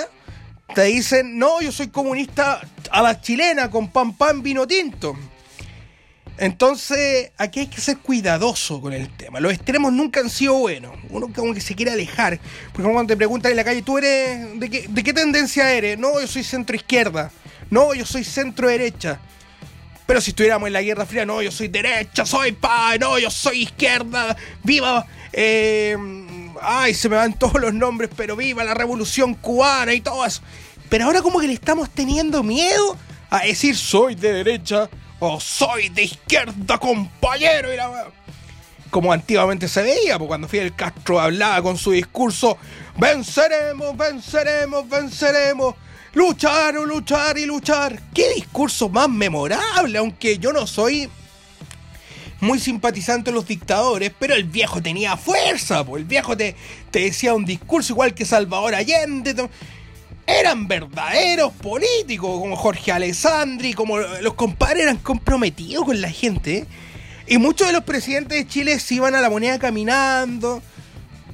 te 0.73 0.83
dicen, 0.83 1.37
no, 1.37 1.61
yo 1.61 1.71
soy 1.71 1.87
comunista 1.89 2.61
a 2.89 3.01
la 3.01 3.19
chilena, 3.21 3.69
con 3.69 3.89
pan 3.89 4.13
pan 4.15 4.41
vino 4.41 4.67
tinto. 4.67 5.15
Entonces, 6.37 7.31
aquí 7.37 7.59
hay 7.61 7.67
que 7.67 7.79
ser 7.79 7.97
cuidadoso 7.97 8.81
con 8.81 8.93
el 8.93 9.09
tema. 9.15 9.39
Los 9.39 9.53
extremos 9.53 9.93
nunca 9.93 10.21
han 10.21 10.29
sido 10.29 10.55
buenos. 10.55 10.97
Uno 11.09 11.31
como 11.35 11.53
que 11.53 11.61
se 11.61 11.75
quiere 11.75 11.91
alejar. 11.91 12.39
Porque 12.73 12.91
cuando 12.91 13.13
te 13.13 13.17
preguntan 13.17 13.51
en 13.51 13.57
la 13.57 13.63
calle, 13.63 13.83
¿tú 13.83 13.99
eres 13.99 14.59
de 14.59 14.69
qué, 14.69 14.87
de 14.89 15.03
qué 15.03 15.13
tendencia 15.13 15.71
eres? 15.71 15.99
No, 15.99 16.19
yo 16.19 16.27
soy 16.27 16.43
centro 16.43 16.75
izquierda. 16.75 17.31
No, 17.69 17.93
yo 17.93 18.05
soy 18.05 18.23
centro 18.23 18.69
derecha. 18.69 19.19
Pero 20.07 20.19
si 20.19 20.31
estuviéramos 20.31 20.65
en 20.67 20.73
la 20.73 20.81
Guerra 20.81 21.05
Fría, 21.05 21.25
no, 21.25 21.43
yo 21.43 21.51
soy 21.51 21.67
derecha, 21.67 22.25
soy 22.25 22.53
pa, 22.53 22.97
no, 22.99 23.19
yo 23.19 23.29
soy 23.29 23.61
izquierda. 23.61 24.35
Viva. 24.63 25.05
Eh, 25.31 25.95
ay, 26.61 26.93
se 26.93 27.09
me 27.09 27.15
van 27.15 27.33
todos 27.33 27.59
los 27.59 27.73
nombres, 27.73 28.09
pero 28.15 28.35
viva 28.35 28.63
la 28.63 28.73
revolución 28.73 29.33
cubana 29.33 29.93
y 29.93 30.01
todo 30.01 30.25
eso. 30.25 30.41
Pero 30.89 31.05
ahora 31.05 31.21
como 31.21 31.39
que 31.39 31.47
le 31.47 31.53
estamos 31.53 31.89
teniendo 31.89 32.43
miedo 32.43 32.97
a 33.29 33.39
decir 33.39 33.77
soy 33.77 34.15
de 34.15 34.33
derecha 34.33 34.89
o 35.19 35.39
soy 35.39 35.89
de 35.89 36.03
izquierda, 36.03 36.77
compañero. 36.77 37.73
Y 37.73 37.77
la... 37.77 38.07
Como 38.89 39.13
antiguamente 39.13 39.67
se 39.67 39.83
veía, 39.83 40.17
porque 40.17 40.27
cuando 40.27 40.47
Fidel 40.49 40.75
Castro 40.75 41.19
hablaba 41.19 41.61
con 41.61 41.77
su 41.77 41.91
discurso, 41.91 42.57
venceremos, 42.97 43.95
venceremos, 43.95 44.89
venceremos. 44.89 45.75
Luchar, 46.13 46.73
luchar 46.73 47.37
y 47.37 47.45
luchar. 47.45 47.97
Qué 48.13 48.33
discurso 48.33 48.89
más 48.89 49.07
memorable, 49.07 49.97
aunque 49.97 50.37
yo 50.39 50.51
no 50.51 50.67
soy 50.67 51.09
muy 52.41 52.59
simpatizante 52.59 53.31
los 53.31 53.47
dictadores, 53.47 54.11
pero 54.19 54.33
el 54.33 54.43
viejo 54.43 54.81
tenía 54.81 55.15
fuerza, 55.15 55.85
el 55.95 56.05
viejo 56.05 56.35
te, 56.35 56.55
te 56.89 56.99
decía 56.99 57.33
un 57.33 57.45
discurso 57.45 57.93
igual 57.93 58.13
que 58.13 58.25
Salvador 58.25 58.75
Allende 58.75 59.49
eran 60.25 60.67
verdaderos 60.67 61.53
políticos, 61.53 62.39
como 62.39 62.55
Jorge 62.55 62.91
Alessandri, 62.91 63.73
como 63.73 63.99
los 63.99 64.33
compadres 64.33 64.83
eran 64.83 64.97
comprometidos 64.97 65.85
con 65.85 66.01
la 66.01 66.09
gente. 66.09 66.65
Y 67.27 67.37
muchos 67.37 67.67
de 67.67 67.73
los 67.73 67.83
presidentes 67.83 68.37
de 68.37 68.47
Chile 68.47 68.79
se 68.79 68.95
iban 68.95 69.15
a 69.15 69.21
la 69.21 69.29
moneda 69.29 69.59
caminando. 69.59 70.61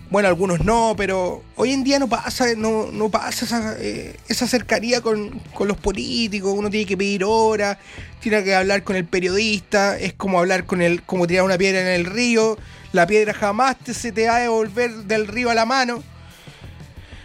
Bueno, 0.09 0.29
algunos 0.29 0.63
no, 0.63 0.93
pero 0.95 1.43
hoy 1.57 1.73
en 1.73 1.83
día 1.83 1.99
no 1.99 2.07
pasa, 2.07 2.45
no, 2.55 2.89
no 2.93 3.09
pasa 3.09 3.43
esa, 3.43 3.75
eh, 3.77 4.15
esa 4.29 4.47
cercanía 4.47 5.01
con, 5.01 5.39
con, 5.53 5.67
los 5.67 5.75
políticos. 5.75 6.53
Uno 6.55 6.69
tiene 6.69 6.85
que 6.85 6.95
pedir 6.95 7.25
horas, 7.25 7.77
tiene 8.21 8.41
que 8.43 8.55
hablar 8.55 8.83
con 8.83 8.95
el 8.95 9.03
periodista. 9.03 9.97
Es 9.97 10.13
como 10.13 10.39
hablar 10.39 10.65
con 10.65 10.81
el, 10.81 11.03
como 11.03 11.27
tirar 11.27 11.43
una 11.43 11.57
piedra 11.57 11.81
en 11.81 11.87
el 11.87 12.05
río. 12.05 12.57
La 12.93 13.05
piedra 13.05 13.33
jamás 13.33 13.75
se 13.93 14.13
te 14.13 14.27
va 14.27 14.37
a 14.37 14.39
devolver 14.39 14.91
del 15.03 15.27
río 15.27 15.49
a 15.49 15.55
la 15.55 15.65
mano. 15.65 16.01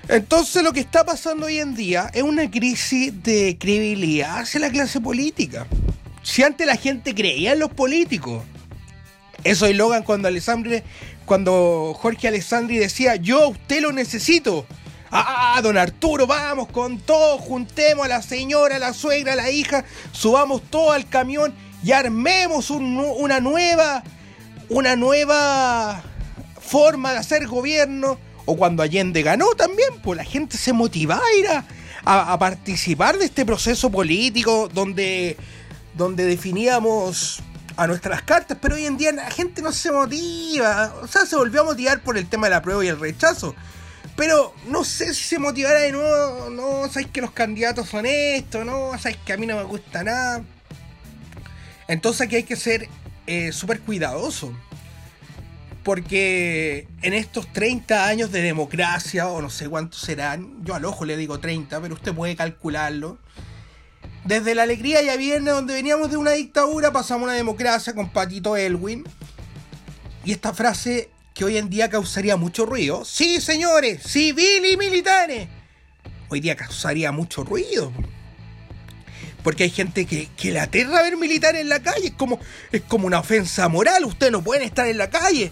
Entonces 0.08 0.64
lo 0.64 0.72
que 0.72 0.80
está 0.80 1.04
pasando 1.04 1.46
hoy 1.46 1.58
en 1.58 1.76
día 1.76 2.10
es 2.12 2.24
una 2.24 2.50
crisis 2.50 3.22
de 3.22 3.56
credibilidad 3.60 4.40
hacia 4.40 4.58
la 4.58 4.70
clase 4.70 5.00
política. 5.00 5.66
Si 6.24 6.42
antes 6.42 6.66
la 6.66 6.76
gente 6.76 7.14
creía 7.14 7.52
en 7.52 7.60
los 7.60 7.70
políticos, 7.70 8.42
eso 9.44 9.66
es 9.66 9.76
Logan 9.76 10.02
cuando 10.02 10.28
Alessandri, 10.28 10.82
cuando 11.32 11.96
Jorge 11.98 12.28
Alessandri 12.28 12.76
decía, 12.76 13.16
yo 13.16 13.44
a 13.44 13.48
usted 13.48 13.80
lo 13.80 13.90
necesito. 13.90 14.66
Ah, 15.10 15.58
don 15.62 15.78
Arturo, 15.78 16.26
vamos 16.26 16.68
con 16.68 16.98
todo, 16.98 17.38
juntemos 17.38 18.04
a 18.04 18.08
la 18.08 18.20
señora, 18.20 18.76
a 18.76 18.78
la 18.78 18.92
suegra, 18.92 19.32
a 19.32 19.36
la 19.36 19.50
hija, 19.50 19.86
subamos 20.12 20.60
todo 20.68 20.92
al 20.92 21.08
camión 21.08 21.54
y 21.82 21.92
armemos 21.92 22.68
una 22.68 23.40
nueva, 23.40 24.02
una 24.68 24.94
nueva 24.94 26.02
forma 26.60 27.12
de 27.12 27.20
hacer 27.20 27.46
gobierno 27.46 28.18
o 28.44 28.54
cuando 28.54 28.82
Allende 28.82 29.22
ganó 29.22 29.54
también, 29.54 30.02
pues 30.02 30.18
la 30.18 30.24
gente 30.24 30.58
se 30.58 30.74
motivaba 30.74 31.22
a 31.48 31.64
a, 32.04 32.38
participar 32.38 33.16
de 33.16 33.24
este 33.24 33.46
proceso 33.46 33.88
político 33.88 34.68
donde, 34.68 35.38
donde 35.94 36.26
definíamos 36.26 37.42
a 37.82 37.86
nuestras 37.86 38.22
cartas, 38.22 38.58
pero 38.60 38.76
hoy 38.76 38.86
en 38.86 38.96
día 38.96 39.12
la 39.12 39.30
gente 39.30 39.62
no 39.62 39.72
se 39.72 39.90
motiva, 39.90 40.94
o 41.02 41.06
sea, 41.06 41.26
se 41.26 41.36
volvió 41.36 41.62
a 41.62 41.64
motivar 41.64 42.00
por 42.02 42.16
el 42.16 42.28
tema 42.28 42.46
de 42.46 42.50
la 42.50 42.62
prueba 42.62 42.84
y 42.84 42.88
el 42.88 42.98
rechazo. 42.98 43.54
Pero 44.16 44.54
no 44.66 44.84
sé 44.84 45.14
si 45.14 45.24
se 45.24 45.38
motivará 45.38 45.80
de 45.80 45.92
nuevo, 45.92 46.50
no, 46.50 46.88
sabéis 46.88 47.08
que 47.08 47.20
los 47.20 47.32
candidatos 47.32 47.88
son 47.88 48.06
estos, 48.06 48.64
no, 48.64 48.92
sabéis 48.98 49.18
que 49.24 49.32
a 49.32 49.36
mí 49.36 49.46
no 49.46 49.56
me 49.56 49.64
gusta 49.64 50.04
nada. 50.04 50.44
Entonces 51.88 52.20
aquí 52.22 52.36
hay 52.36 52.42
que 52.44 52.56
ser 52.56 52.88
eh, 53.26 53.52
súper 53.52 53.80
cuidadoso. 53.80 54.52
porque 55.82 56.86
en 57.02 57.12
estos 57.12 57.52
30 57.52 58.06
años 58.06 58.30
de 58.30 58.40
democracia, 58.42 59.26
o 59.28 59.42
no 59.42 59.50
sé 59.50 59.68
cuántos 59.68 60.00
serán, 60.00 60.64
yo 60.64 60.76
al 60.76 60.84
ojo 60.84 61.04
le 61.04 61.16
digo 61.16 61.40
30, 61.40 61.80
pero 61.80 61.94
usted 61.94 62.14
puede 62.14 62.36
calcularlo. 62.36 63.18
Desde 64.24 64.54
la 64.54 64.62
alegría 64.62 65.02
ya 65.02 65.16
viene 65.16 65.50
donde 65.50 65.74
veníamos 65.74 66.10
de 66.10 66.16
una 66.16 66.32
dictadura, 66.32 66.92
pasamos 66.92 67.22
a 67.22 67.24
una 67.24 67.32
democracia 67.34 67.94
con 67.94 68.10
Patito 68.10 68.56
Elwin. 68.56 69.04
Y 70.24 70.32
esta 70.32 70.52
frase 70.52 71.10
que 71.34 71.44
hoy 71.44 71.56
en 71.56 71.68
día 71.68 71.90
causaría 71.90 72.36
mucho 72.36 72.64
ruido. 72.64 73.04
Sí, 73.04 73.40
señores, 73.40 74.02
civiles 74.04 74.74
y 74.74 74.76
militares. 74.76 75.48
Hoy 76.28 76.40
día 76.40 76.54
causaría 76.54 77.10
mucho 77.10 77.42
ruido. 77.42 77.92
Porque 79.42 79.64
hay 79.64 79.70
gente 79.70 80.06
que, 80.06 80.28
que 80.36 80.52
le 80.52 80.60
aterra 80.60 81.02
ver 81.02 81.16
militares 81.16 81.60
en 81.60 81.68
la 81.68 81.82
calle. 81.82 82.08
Es 82.08 82.14
como, 82.14 82.38
es 82.70 82.82
como 82.82 83.08
una 83.08 83.18
ofensa 83.18 83.68
moral. 83.68 84.04
Ustedes 84.04 84.30
no 84.30 84.42
pueden 84.42 84.62
estar 84.62 84.86
en 84.86 84.98
la 84.98 85.10
calle. 85.10 85.50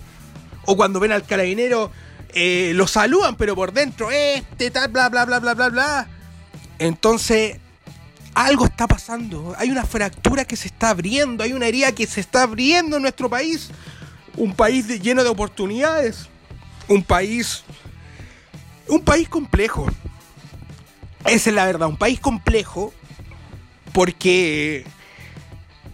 O 0.65 0.77
cuando 0.77 1.01
ven 1.01 1.11
al 1.11 1.27
carabinero, 1.27 1.91
eh, 2.35 2.71
lo 2.75 2.87
saludan, 2.87 3.35
pero 3.37 3.57
por 3.57 3.73
dentro, 3.73 4.13
este, 4.13 4.71
tal, 4.71 4.89
bla, 4.91 5.09
bla, 5.09 5.25
bla, 5.25 5.41
bla, 5.41 5.55
bla, 5.55 5.69
bla. 5.71 6.09
Entonces, 6.79 7.59
algo 8.35 8.65
está 8.65 8.87
pasando. 8.87 9.55
Hay 9.59 9.71
una 9.71 9.85
fractura 9.85 10.45
que 10.45 10.57
se 10.57 10.69
está 10.69 10.91
abriendo. 10.91 11.45
Hay 11.45 11.53
una 11.53 11.67
herida 11.67 11.93
que 11.93 12.07
se 12.07 12.21
está 12.21 12.43
abriendo 12.43 12.97
en 12.97 13.03
nuestro 13.03 13.29
país. 13.29 13.71
Un 14.37 14.55
país 14.55 14.87
lleno 15.01 15.23
de 15.23 15.31
oportunidades. 15.31 16.29
Un 16.89 17.03
país. 17.03 17.65
Un 18.89 19.03
país 19.03 19.29
complejo. 19.29 19.87
Esa 21.25 21.51
es 21.51 21.57
la 21.57 21.67
verdad. 21.67 21.89
Un 21.89 21.97
país 21.97 22.21
complejo. 22.21 22.93
Porque 23.93 24.85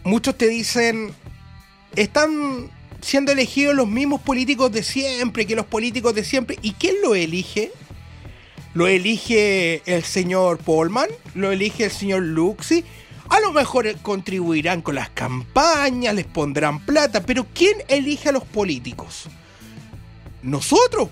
muchos 0.04 0.36
te 0.36 0.48
dicen. 0.48 1.14
Están 1.94 2.70
siendo 3.00 3.32
elegidos 3.32 3.74
los 3.74 3.88
mismos 3.88 4.20
políticos 4.20 4.70
de 4.72 4.82
siempre, 4.82 5.46
que 5.46 5.56
los 5.56 5.66
políticos 5.66 6.14
de 6.14 6.24
siempre. 6.24 6.58
¿Y 6.60 6.72
quién 6.72 6.96
lo 7.02 7.14
elige? 7.14 7.72
Lo 8.76 8.86
elige 8.86 9.80
el 9.86 10.04
señor 10.04 10.58
Polman, 10.58 11.08
lo 11.34 11.50
elige 11.50 11.84
el 11.84 11.90
señor 11.90 12.20
Luxi. 12.20 12.84
A 13.30 13.40
lo 13.40 13.50
mejor 13.50 13.90
contribuirán 14.02 14.82
con 14.82 14.96
las 14.96 15.08
campañas, 15.08 16.14
les 16.14 16.26
pondrán 16.26 16.84
plata, 16.84 17.24
pero 17.24 17.46
¿quién 17.54 17.78
elige 17.88 18.28
a 18.28 18.32
los 18.32 18.44
políticos? 18.44 19.28
Nosotros, 20.42 21.08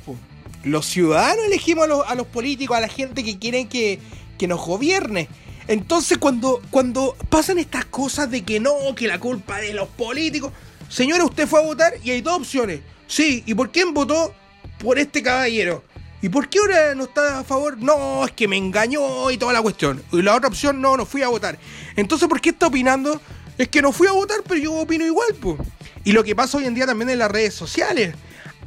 los 0.63 0.85
ciudadanos 0.85 1.47
elegimos 1.47 1.89
a 2.07 2.15
los, 2.15 2.27
políticos, 2.27 2.77
a 2.77 2.81
la 2.81 2.89
gente 2.89 3.25
que 3.25 3.39
quieren 3.39 3.67
que, 3.67 3.99
que 4.37 4.47
nos 4.47 4.61
gobierne. 4.61 5.31
Entonces 5.67 6.19
cuando, 6.19 6.61
cuando 6.69 7.17
pasan 7.31 7.59
estas 7.59 7.87
cosas 7.87 8.31
de 8.31 8.43
que 8.43 8.61
no, 8.61 8.75
que 8.95 9.07
la 9.07 9.19
culpa 9.19 9.57
de 9.63 9.73
los 9.73 9.89
políticos, 9.89 10.53
Señora, 10.91 11.25
usted 11.25 11.49
fue 11.49 11.61
a 11.61 11.63
votar 11.63 11.95
y 12.05 12.11
hay 12.11 12.21
dos 12.21 12.41
opciones. 12.41 12.81
Sí, 13.07 13.43
¿y 13.47 13.55
por 13.55 13.73
quién 13.73 13.95
votó? 13.95 14.35
Por 14.79 14.99
este 14.99 15.23
caballero. 15.23 15.83
¿Y 16.25 16.31
por 16.31 16.49
qué 16.49 16.59
ahora 16.59 16.95
no 16.95 17.05
está 17.05 17.41
a 17.41 17.45
favor? 17.45 17.77
No, 17.77 18.25
es 18.25 18.33
que 18.33 18.49
me 18.49 18.57
engañó 18.57 19.31
y 19.31 19.37
toda 19.37 19.53
la 19.53 19.61
cuestión. 19.61 20.03
Y 20.11 20.23
la 20.23 20.35
otra 20.35 20.49
opción, 20.49 20.81
no, 20.81 20.97
no 20.97 21.05
fui 21.05 21.21
a 21.21 21.29
votar. 21.29 21.59
Entonces, 21.97 22.27
¿por 22.31 22.41
qué 22.41 22.49
está 22.49 22.69
opinando? 22.69 23.21
Es 23.59 23.69
que 23.69 23.83
no 23.83 23.93
fui 23.93 24.07
a 24.07 24.13
votar, 24.13 24.39
pero 24.49 24.59
yo 24.59 24.73
opino 24.73 25.05
igual, 25.05 25.29
pues. 25.39 25.59
Y 26.03 26.13
lo 26.13 26.25
que 26.25 26.35
pasa 26.35 26.57
hoy 26.57 26.65
en 26.65 26.75
día 26.75 26.87
también 26.87 27.11
en 27.11 27.19
las 27.19 27.31
redes 27.31 27.53
sociales. 27.53 28.15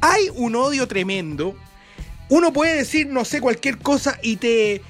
Hay 0.00 0.30
un 0.36 0.54
odio 0.54 0.86
tremendo. 0.86 1.56
Uno 2.28 2.52
puede 2.52 2.76
decir, 2.76 3.08
no 3.08 3.24
sé, 3.24 3.40
cualquier 3.40 3.78
cosa 3.78 4.20
y 4.22 4.36
te, 4.36 4.80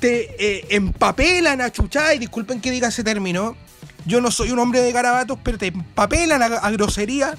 te 0.00 0.34
eh, 0.36 0.66
empapelan 0.70 1.60
a 1.60 1.70
chuchar, 1.70 2.16
y 2.16 2.18
disculpen 2.18 2.60
que 2.60 2.72
diga 2.72 2.88
ese 2.88 3.04
término, 3.04 3.56
yo 4.04 4.20
no 4.20 4.32
soy 4.32 4.50
un 4.50 4.58
hombre 4.58 4.82
de 4.82 4.90
garabatos, 4.90 5.38
pero 5.44 5.58
te 5.58 5.70
papelan 5.70 6.42
a, 6.42 6.70
grosería. 6.72 7.36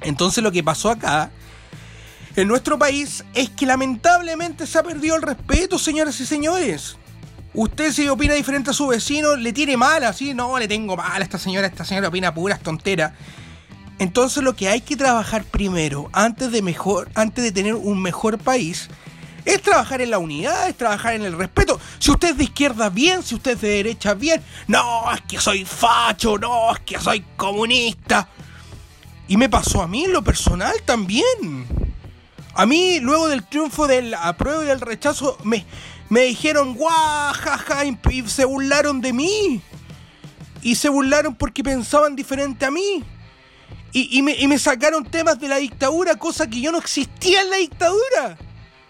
Entonces 0.00 0.42
lo 0.42 0.52
que 0.52 0.64
pasó 0.64 0.88
acá 0.88 1.30
en 2.36 2.48
nuestro 2.48 2.78
país 2.78 3.24
es 3.34 3.50
que 3.50 3.66
lamentablemente 3.66 4.66
se 4.66 4.78
ha 4.78 4.82
perdido 4.82 5.16
el 5.16 5.22
respeto, 5.22 5.78
señoras 5.78 6.20
y 6.20 6.26
señores. 6.26 6.96
Usted 7.52 7.92
si 7.92 8.08
opina 8.08 8.34
diferente 8.34 8.70
a 8.70 8.74
su 8.74 8.86
vecino, 8.86 9.36
le 9.36 9.52
tiene 9.52 9.76
mal, 9.76 10.04
así, 10.04 10.34
no, 10.34 10.58
le 10.58 10.68
tengo 10.68 10.96
mal 10.96 11.20
a 11.20 11.24
esta 11.24 11.38
señora, 11.38 11.66
esta 11.66 11.84
señora 11.84 12.08
opina 12.08 12.32
puras 12.32 12.60
tonteras. 12.60 13.12
Entonces 13.98 14.42
lo 14.42 14.54
que 14.54 14.68
hay 14.68 14.80
que 14.80 14.96
trabajar 14.96 15.44
primero, 15.44 16.08
antes 16.12 16.52
de 16.52 16.62
mejor, 16.62 17.10
antes 17.14 17.44
de 17.44 17.52
tener 17.52 17.74
un 17.74 18.00
mejor 18.00 18.38
país, 18.38 18.88
es 19.44 19.62
trabajar 19.62 20.00
en 20.00 20.10
la 20.10 20.18
unidad, 20.18 20.68
es 20.68 20.76
trabajar 20.76 21.14
en 21.14 21.22
el 21.22 21.36
respeto. 21.36 21.80
Si 21.98 22.10
usted 22.10 22.30
es 22.30 22.36
de 22.36 22.44
izquierda, 22.44 22.88
bien. 22.88 23.22
Si 23.22 23.34
usted 23.34 23.52
es 23.52 23.60
de 23.60 23.68
derecha, 23.68 24.14
bien. 24.14 24.42
No, 24.68 25.12
es 25.12 25.20
que 25.22 25.40
soy 25.40 25.64
facho, 25.64 26.38
no, 26.38 26.72
es 26.72 26.80
que 26.80 26.98
soy 26.98 27.24
comunista. 27.36 28.28
Y 29.28 29.36
me 29.36 29.48
pasó 29.48 29.82
a 29.82 29.88
mí 29.88 30.04
en 30.04 30.12
lo 30.12 30.22
personal 30.22 30.74
también. 30.84 31.89
A 32.60 32.66
mí, 32.66 33.00
luego 33.00 33.28
del 33.28 33.42
triunfo 33.42 33.86
del 33.86 34.12
apruebo 34.12 34.62
y 34.62 34.66
del 34.66 34.82
rechazo, 34.82 35.38
me, 35.44 35.64
me 36.10 36.24
dijeron, 36.24 36.74
guau, 36.74 37.32
y 38.10 38.28
se 38.28 38.44
burlaron 38.44 39.00
de 39.00 39.14
mí. 39.14 39.62
Y 40.60 40.74
se 40.74 40.90
burlaron 40.90 41.34
porque 41.34 41.64
pensaban 41.64 42.14
diferente 42.14 42.66
a 42.66 42.70
mí. 42.70 43.02
Y, 43.92 44.20
me, 44.20 44.32
y 44.32 44.46
me 44.46 44.58
sacaron 44.58 45.06
temas 45.06 45.40
de 45.40 45.48
la 45.48 45.56
dictadura, 45.56 46.16
cosa 46.16 46.50
que 46.50 46.60
yo 46.60 46.70
no 46.70 46.76
existía 46.76 47.40
en 47.40 47.48
la 47.48 47.56
dictadura. 47.56 48.36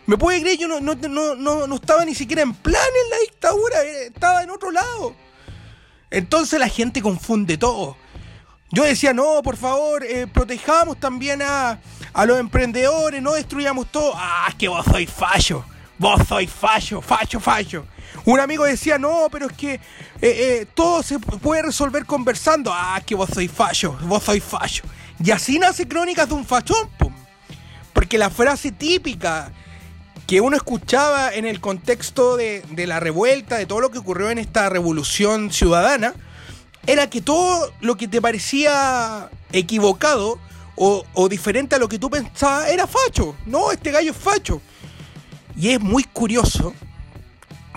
¿Me 0.04 0.18
puede 0.18 0.40
creer? 0.40 0.58
Yo 0.58 0.66
no, 0.66 0.80
no, 0.80 1.74
estaba 1.76 2.04
ni 2.04 2.16
siquiera 2.16 2.42
en 2.42 2.54
plan 2.54 2.82
en 3.04 3.10
la 3.10 3.18
dictadura, 3.18 3.84
eh, 3.84 4.06
estaba 4.06 4.42
en 4.42 4.50
otro 4.50 4.72
lado. 4.72 5.14
Entonces 6.10 6.58
la 6.58 6.68
gente 6.68 7.00
confunde 7.00 7.56
todo. 7.56 7.96
Yo 8.72 8.82
decía, 8.82 9.12
no, 9.12 9.40
por 9.44 9.56
favor, 9.56 10.02
eh, 10.04 10.26
protejamos 10.26 10.98
también 10.98 11.40
a, 11.42 11.80
los 12.26 12.40
emprendedores, 12.40 13.22
no 13.22 13.32
destruyamos 13.32 13.90
todo. 13.90 14.12
Ah, 14.16 14.46
es 14.48 14.54
que 14.56 14.68
vos 14.68 14.84
sois 14.84 15.10
fallo. 15.10 15.64
Vos 15.98 16.20
sois 16.26 16.50
fallo, 16.50 17.02
fallo, 17.02 17.40
fallo. 17.40 17.84
Un 18.24 18.40
amigo 18.40 18.64
decía, 18.64 18.98
no, 18.98 19.28
pero 19.30 19.46
es 19.46 19.52
que 19.52 19.80
eh, 20.22 20.66
todo 20.74 21.02
se 21.02 21.18
puede 21.18 21.62
resolver 21.62 22.06
conversando. 22.06 22.72
Ah, 22.72 22.96
es 22.98 23.04
que 23.04 23.14
vos 23.14 23.28
sois 23.32 23.50
fallo, 23.50 23.98
vos 24.02 24.22
sois 24.22 24.42
fallo. 24.42 24.82
Y 25.22 25.30
así 25.30 25.58
nace 25.58 25.86
Crónicas 25.86 26.28
de 26.28 26.34
un 26.34 26.46
fachón, 26.46 26.88
Porque 27.92 28.16
la 28.16 28.30
frase 28.30 28.72
típica 28.72 29.52
que 30.26 30.40
uno 30.40 30.56
escuchaba 30.56 31.34
en 31.34 31.44
el 31.44 31.60
contexto 31.60 32.36
de, 32.36 32.62
la 32.86 33.00
revuelta, 33.00 33.56
de 33.56 33.66
todo 33.66 33.80
lo 33.80 33.90
que 33.90 33.98
ocurrió 33.98 34.30
en 34.30 34.38
esta 34.38 34.68
revolución 34.68 35.52
ciudadana, 35.52 36.14
era 36.86 37.10
que 37.10 37.20
todo 37.20 37.72
lo 37.80 37.96
que 37.96 38.08
te 38.08 38.22
parecía 38.22 39.28
equivocado 39.52 40.38
o, 40.82 41.28
diferente 41.28 41.74
a 41.74 41.78
lo 41.78 41.88
que 41.88 41.98
tú 41.98 42.08
pensabas 42.08 42.70
era 42.70 42.86
facho. 42.86 43.36
No, 43.44 43.70
este 43.70 43.90
gallo 43.90 44.12
es 44.12 44.16
facho. 44.16 44.62
Y 45.56 45.70
es 45.70 45.80
muy 45.80 46.04
curioso 46.04 46.74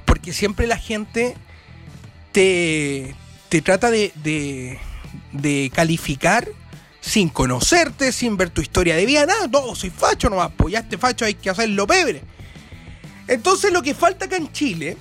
porque 0.06 0.32
siempre 0.32 0.68
la 0.68 0.78
gente 0.78 1.36
te, 2.32 3.14
te 3.50 3.62
trata 3.62 3.92
de, 3.92 4.80
de, 5.34 5.72
calificar 5.76 6.48
sin 7.02 7.28
conocerte, 7.28 8.14
sin 8.14 8.38
ver 8.38 8.50
tu 8.50 8.62
historia 8.62 8.96
de 8.96 9.06
vida, 9.06 9.26
nada, 9.26 9.48
no, 9.48 9.76
soy 9.76 9.90
facho 9.90 10.30
nomás, 10.30 10.52
pues 10.56 10.72
ya 10.72 10.80
este 10.80 10.98
facho 10.98 11.26
hay 11.26 11.34
que 11.34 11.50
hacerlo 11.50 11.86
pebre. 11.86 12.22
Entonces 13.28 13.74
lo 13.74 13.82
que 13.82 13.94
falta 13.94 14.26
acá 14.26 14.38
en 14.38 14.50
Chile, 14.54 14.96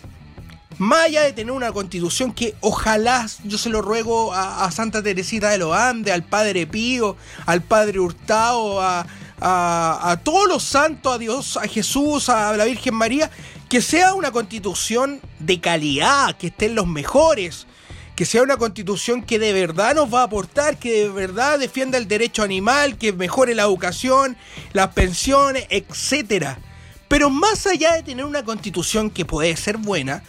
más 0.82 1.04
allá 1.04 1.22
de 1.22 1.32
tener 1.32 1.52
una 1.52 1.70
constitución 1.70 2.32
que 2.32 2.56
ojalá 2.60 3.26
yo 3.44 3.56
se 3.56 3.70
lo 3.70 3.82
ruego 3.82 4.34
a, 4.34 4.68
Santa 4.72 5.00
Teresita 5.00 5.50
de 5.50 5.58
los 5.58 5.72
Andes, 5.74 6.12
al 6.12 6.24
Padre 6.24 6.66
Pío, 6.66 7.16
al 7.46 7.62
Padre 7.62 8.00
Hurtado, 8.00 8.82
a, 8.82 9.06
a, 9.40 10.20
todos 10.24 10.48
los 10.48 10.64
santos, 10.64 11.14
a 11.14 11.18
Dios, 11.18 11.56
a 11.56 11.68
Jesús, 11.68 12.28
a 12.28 12.56
la 12.56 12.64
Virgen 12.64 12.96
María, 12.96 13.30
que 13.68 13.80
sea 13.80 14.14
una 14.14 14.32
constitución 14.32 15.20
de 15.38 15.60
calidad, 15.60 16.36
que 16.36 16.48
estén 16.48 16.74
los 16.74 16.88
mejores, 16.88 17.68
que 18.16 18.24
sea 18.24 18.42
una 18.42 18.56
constitución 18.56 19.22
que 19.22 19.38
de 19.38 19.52
verdad 19.52 19.94
nos 19.94 20.12
va 20.12 20.22
a 20.22 20.24
aportar, 20.24 20.78
que 20.78 21.04
de 21.04 21.08
verdad 21.10 21.60
defienda 21.60 21.96
el 21.96 22.08
derecho 22.08 22.42
animal, 22.42 22.98
que 22.98 23.12
mejore 23.12 23.54
la 23.54 23.62
educación, 23.62 24.36
las 24.72 24.88
pensiones, 24.88 25.64
etcétera. 25.70 26.58
Pero 27.06 27.30
más 27.30 27.68
allá 27.68 27.92
de 27.94 28.02
tener 28.02 28.24
una 28.24 28.44
constitución 28.44 29.10
que 29.10 29.24
puede 29.24 29.56
ser 29.56 29.76
buena, 29.76 30.24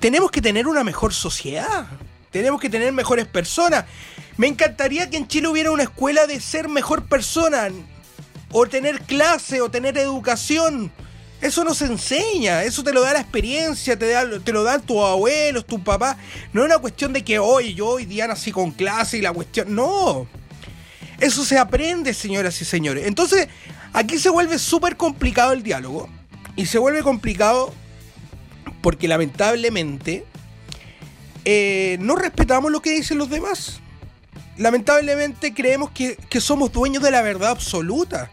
tenemos 0.00 0.30
que 0.30 0.40
tener 0.40 0.66
una 0.66 0.84
mejor 0.84 1.12
sociedad. 1.14 1.86
Tenemos 2.30 2.60
que 2.60 2.68
tener 2.68 2.92
mejores 2.92 3.26
personas. 3.26 3.84
Me 4.36 4.46
encantaría 4.46 5.08
que 5.08 5.16
en 5.16 5.28
Chile 5.28 5.48
hubiera 5.48 5.70
una 5.70 5.84
escuela 5.84 6.26
de 6.26 6.40
ser 6.40 6.68
mejor 6.68 7.06
persona. 7.06 7.68
O 8.52 8.66
tener 8.66 9.00
clase, 9.02 9.60
o 9.60 9.70
tener 9.70 9.96
educación. 9.98 10.92
Eso 11.40 11.64
no 11.64 11.74
se 11.74 11.86
enseña, 11.86 12.62
eso 12.62 12.82
te 12.82 12.92
lo 12.92 13.02
da 13.02 13.12
la 13.12 13.20
experiencia, 13.20 13.98
te, 13.98 14.14
te 14.42 14.52
lo 14.52 14.62
dan 14.62 14.80
tus 14.80 14.98
abuelos, 14.98 15.66
tus 15.66 15.80
papás. 15.80 16.16
No 16.52 16.62
es 16.62 16.66
una 16.66 16.78
cuestión 16.78 17.12
de 17.12 17.22
que 17.22 17.38
hoy 17.38 17.74
yo 17.74 17.88
hoy 17.88 18.06
día 18.06 18.26
nací 18.26 18.52
con 18.52 18.70
clase 18.70 19.18
y 19.18 19.20
la 19.20 19.32
cuestión. 19.32 19.74
No. 19.74 20.26
Eso 21.20 21.44
se 21.44 21.58
aprende, 21.58 22.14
señoras 22.14 22.60
y 22.60 22.64
señores. 22.64 23.06
Entonces, 23.06 23.48
Aquí 23.96 24.18
se 24.18 24.28
vuelve 24.28 24.58
súper 24.58 24.98
complicado 24.98 25.54
el 25.54 25.62
diálogo. 25.62 26.10
Y 26.54 26.66
se 26.66 26.78
vuelve 26.78 27.02
complicado 27.02 27.72
porque 28.86 29.08
lamentablemente 29.08 30.24
eh, 31.44 31.96
no 31.98 32.14
respetamos 32.14 32.70
lo 32.70 32.80
que 32.80 32.92
dicen 32.92 33.18
los 33.18 33.28
demás. 33.28 33.80
lamentablemente 34.58 35.52
creemos 35.52 35.90
que, 35.90 36.14
que 36.30 36.40
somos 36.40 36.70
dueños 36.70 37.02
de 37.02 37.10
la 37.10 37.20
verdad 37.20 37.50
absoluta. 37.50 38.30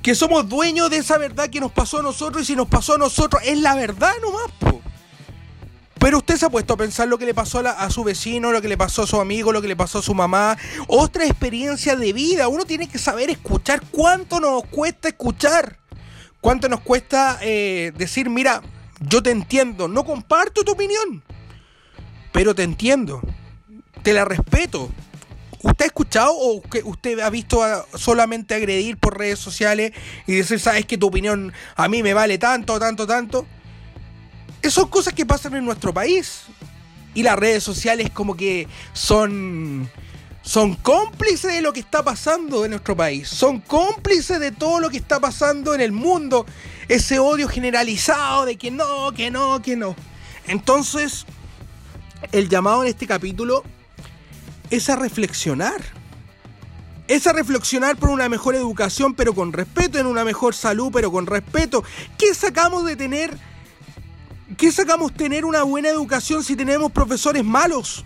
Que 0.00 0.14
somos 0.14 0.48
dueños 0.48 0.88
de 0.88 0.98
esa 0.98 1.18
verdad 1.18 1.50
que 1.50 1.58
nos 1.58 1.72
pasó 1.72 1.98
a 1.98 2.02
nosotros 2.02 2.44
y 2.44 2.46
si 2.46 2.54
nos 2.54 2.68
pasó 2.68 2.94
a 2.94 2.98
nosotros 2.98 3.42
es 3.44 3.58
la 3.58 3.74
verdad 3.74 4.12
nomás. 4.22 4.52
Pero 5.98 6.18
usted 6.18 6.36
se 6.36 6.46
ha 6.46 6.48
puesto 6.48 6.74
a 6.74 6.76
pensar 6.76 7.08
lo 7.08 7.18
que 7.18 7.26
le 7.26 7.34
pasó 7.34 7.58
a 7.58 7.90
su 7.90 8.04
vecino, 8.04 8.52
lo 8.52 8.62
que 8.62 8.68
le 8.68 8.76
pasó 8.76 9.02
a 9.02 9.06
su 9.08 9.20
amigo, 9.20 9.52
lo 9.52 9.60
que 9.60 9.66
le 9.66 9.74
pasó 9.74 9.98
a 9.98 10.02
su 10.02 10.14
mamá. 10.14 10.56
Otra 10.86 11.24
experiencia 11.24 11.96
de 11.96 12.12
vida. 12.12 12.46
Uno 12.46 12.66
tiene 12.66 12.88
que 12.88 12.98
saber 12.98 13.30
escuchar 13.30 13.82
cuánto 13.90 14.38
nos 14.38 14.64
cuesta 14.66 15.08
escuchar. 15.08 15.76
Cuánto 16.40 16.68
nos 16.68 16.82
cuesta 16.82 17.40
eh, 17.42 17.92
decir, 17.96 18.30
mira, 18.30 18.62
yo 19.08 19.22
te 19.22 19.30
entiendo. 19.30 19.88
No 19.88 20.04
comparto 20.04 20.64
tu 20.64 20.72
opinión. 20.72 21.22
Pero 22.32 22.54
te 22.54 22.62
entiendo. 22.62 23.20
Te 24.02 24.12
la 24.12 24.24
respeto. 24.24 24.90
¿Usted 25.62 25.84
ha 25.84 25.86
escuchado 25.86 26.32
o 26.34 26.62
usted 26.84 27.20
ha 27.20 27.30
visto 27.30 27.62
solamente 27.94 28.54
agredir 28.54 28.96
por 28.96 29.16
redes 29.16 29.38
sociales 29.38 29.92
y 30.26 30.34
decir, 30.34 30.58
sabes 30.58 30.86
que 30.86 30.98
tu 30.98 31.06
opinión 31.06 31.52
a 31.76 31.88
mí 31.88 32.02
me 32.02 32.14
vale 32.14 32.36
tanto, 32.38 32.80
tanto, 32.80 33.06
tanto? 33.06 33.46
Esas 34.60 34.74
son 34.74 34.88
cosas 34.88 35.14
que 35.14 35.24
pasan 35.24 35.54
en 35.54 35.64
nuestro 35.64 35.94
país. 35.94 36.44
Y 37.14 37.22
las 37.22 37.38
redes 37.38 37.62
sociales 37.62 38.10
como 38.10 38.36
que 38.36 38.66
son 38.92 39.88
son 40.42 40.74
cómplices 40.74 41.52
de 41.52 41.62
lo 41.62 41.72
que 41.72 41.80
está 41.80 42.02
pasando 42.02 42.64
en 42.64 42.72
nuestro 42.72 42.96
país. 42.96 43.28
Son 43.28 43.60
cómplices 43.60 44.40
de 44.40 44.50
todo 44.50 44.80
lo 44.80 44.90
que 44.90 44.96
está 44.96 45.20
pasando 45.20 45.74
en 45.74 45.80
el 45.80 45.92
mundo. 45.92 46.46
Ese 46.92 47.18
odio 47.18 47.48
generalizado 47.48 48.44
de 48.44 48.56
que 48.56 48.70
no, 48.70 49.12
que 49.12 49.30
no, 49.30 49.62
que 49.62 49.76
no. 49.76 49.96
Entonces, 50.46 51.24
el 52.32 52.50
llamado 52.50 52.82
en 52.82 52.90
este 52.90 53.06
capítulo 53.06 53.64
es 54.68 54.90
a 54.90 54.96
reflexionar. 54.96 55.80
Es 57.08 57.26
a 57.26 57.32
reflexionar 57.32 57.96
por 57.96 58.10
una 58.10 58.28
mejor 58.28 58.56
educación, 58.56 59.14
pero 59.14 59.34
con 59.34 59.54
respeto, 59.54 59.98
en 59.98 60.06
una 60.06 60.22
mejor 60.22 60.54
salud, 60.54 60.90
pero 60.92 61.10
con 61.10 61.24
respeto. 61.24 61.82
¿Qué 62.18 62.34
sacamos 62.34 62.84
de 62.84 62.94
tener? 62.94 63.38
¿Qué 64.58 64.70
sacamos 64.70 65.14
tener 65.14 65.46
una 65.46 65.62
buena 65.62 65.88
educación 65.88 66.44
si 66.44 66.56
tenemos 66.56 66.92
profesores 66.92 67.42
malos? 67.42 68.04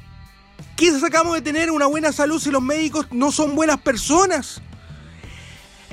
¿Qué 0.77 0.97
sacamos 0.97 1.35
de 1.35 1.43
tener 1.43 1.73
una 1.73 1.87
buena 1.87 2.13
salud 2.13 2.41
si 2.41 2.53
los 2.53 2.63
médicos 2.63 3.09
no 3.11 3.33
son 3.33 3.57
buenas 3.57 3.81
personas? 3.81 4.63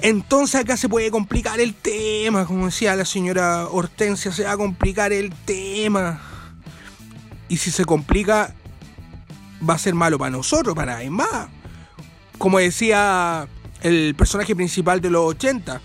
Entonces 0.02 0.62
acá 0.62 0.76
se 0.76 0.90
puede 0.90 1.12
complicar 1.12 1.60
el 1.60 1.74
tema, 1.74 2.46
como 2.46 2.66
decía 2.66 2.96
la 2.96 3.06
señora 3.06 3.68
Hortensia, 3.68 4.32
se 4.32 4.44
va 4.44 4.52
a 4.52 4.58
complicar 4.58 5.14
el 5.14 5.34
tema. 5.46 6.22
Y 7.48 7.58
si 7.58 7.72
se 7.72 7.86
complica, 7.86 8.54
va 9.68 9.76
a 9.76 9.78
ser 9.78 9.94
malo 9.94 10.18
para 10.18 10.32
nosotros, 10.32 10.76
para 10.76 10.94
nadie 10.94 11.10
más. 11.10 11.48
Como 12.38 12.60
decía 12.60 13.48
el 13.82 14.16
personaje 14.16 14.56
principal 14.56 15.02
de 15.02 15.10
los 15.10 15.24
80, 15.26 15.82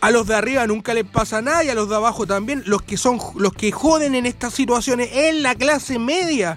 a 0.00 0.10
los 0.10 0.26
de 0.26 0.34
arriba 0.34 0.66
nunca 0.66 0.94
les 0.94 1.04
pasa 1.04 1.42
nada 1.42 1.62
y 1.62 1.68
a 1.68 1.74
los 1.74 1.88
de 1.88 1.96
abajo 1.96 2.26
también. 2.26 2.62
Los 2.66 2.82
que 2.82 2.96
son 2.96 3.18
los 3.36 3.52
que 3.52 3.72
joden 3.72 4.14
en 4.14 4.24
estas 4.24 4.54
situaciones 4.54 5.10
es 5.12 5.34
la 5.34 5.54
clase 5.54 5.98
media. 5.98 6.56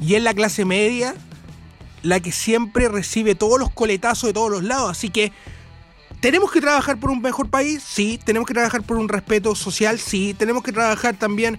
Y 0.00 0.14
es 0.14 0.22
la 0.22 0.34
clase 0.34 0.64
media 0.64 1.14
la 2.02 2.20
que 2.20 2.32
siempre 2.32 2.88
recibe 2.88 3.34
todos 3.34 3.58
los 3.58 3.70
coletazos 3.70 4.28
de 4.28 4.32
todos 4.32 4.50
los 4.50 4.64
lados. 4.64 4.90
Así 4.90 5.10
que 5.10 5.32
tenemos 6.20 6.50
que 6.50 6.60
trabajar 6.60 6.98
por 6.98 7.10
un 7.10 7.20
mejor 7.20 7.48
país, 7.48 7.82
sí. 7.86 8.18
Tenemos 8.24 8.46
que 8.46 8.54
trabajar 8.54 8.82
por 8.82 8.96
un 8.96 9.08
respeto 9.08 9.54
social, 9.54 9.98
sí. 9.98 10.34
Tenemos 10.34 10.62
que 10.62 10.72
trabajar 10.72 11.16
también 11.16 11.58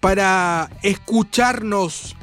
para 0.00 0.70
escucharnos. 0.82 2.16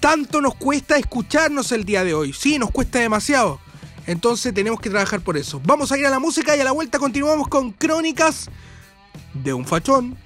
Tanto 0.00 0.40
nos 0.40 0.54
cuesta 0.54 0.96
escucharnos 0.96 1.72
el 1.72 1.84
día 1.84 2.04
de 2.04 2.14
hoy. 2.14 2.32
Sí, 2.32 2.58
nos 2.58 2.70
cuesta 2.70 3.00
demasiado. 3.00 3.60
Entonces 4.06 4.54
tenemos 4.54 4.80
que 4.80 4.90
trabajar 4.90 5.20
por 5.20 5.36
eso. 5.36 5.60
Vamos 5.64 5.92
a 5.92 5.98
ir 5.98 6.06
a 6.06 6.10
la 6.10 6.18
música 6.18 6.56
y 6.56 6.60
a 6.60 6.64
la 6.64 6.72
vuelta 6.72 6.98
continuamos 6.98 7.48
con 7.48 7.72
Crónicas 7.72 8.48
de 9.34 9.52
un 9.52 9.66
fachón. 9.66 10.16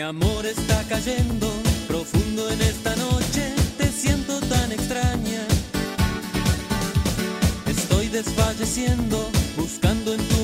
Mi 0.00 0.06
amor 0.06 0.46
está 0.46 0.82
cayendo 0.88 1.46
profundo 1.86 2.50
en 2.50 2.62
esta 2.62 2.96
noche, 2.96 3.54
te 3.76 3.86
siento 3.88 4.40
tan 4.40 4.72
extraña. 4.72 5.42
Estoy 7.66 8.08
desfalleciendo, 8.08 9.30
buscando 9.58 10.14
en 10.14 10.26
tu 10.26 10.39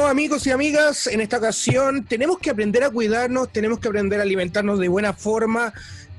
Amigos 0.10 0.48
y 0.48 0.52
amigas, 0.52 1.08
en 1.08 1.20
esta 1.20 1.38
ocasión 1.38 2.06
tenemos 2.06 2.39
que 2.39 2.50
aprender 2.50 2.82
a 2.86 2.89
cuidarnos, 2.89 3.52
tenemos 3.52 3.80
que 3.80 3.89
aprender 3.89 4.22
a 4.22 4.24
alimentarnos 4.24 4.80
de 4.80 4.88
buena 4.88 5.12
forma, 5.12 5.74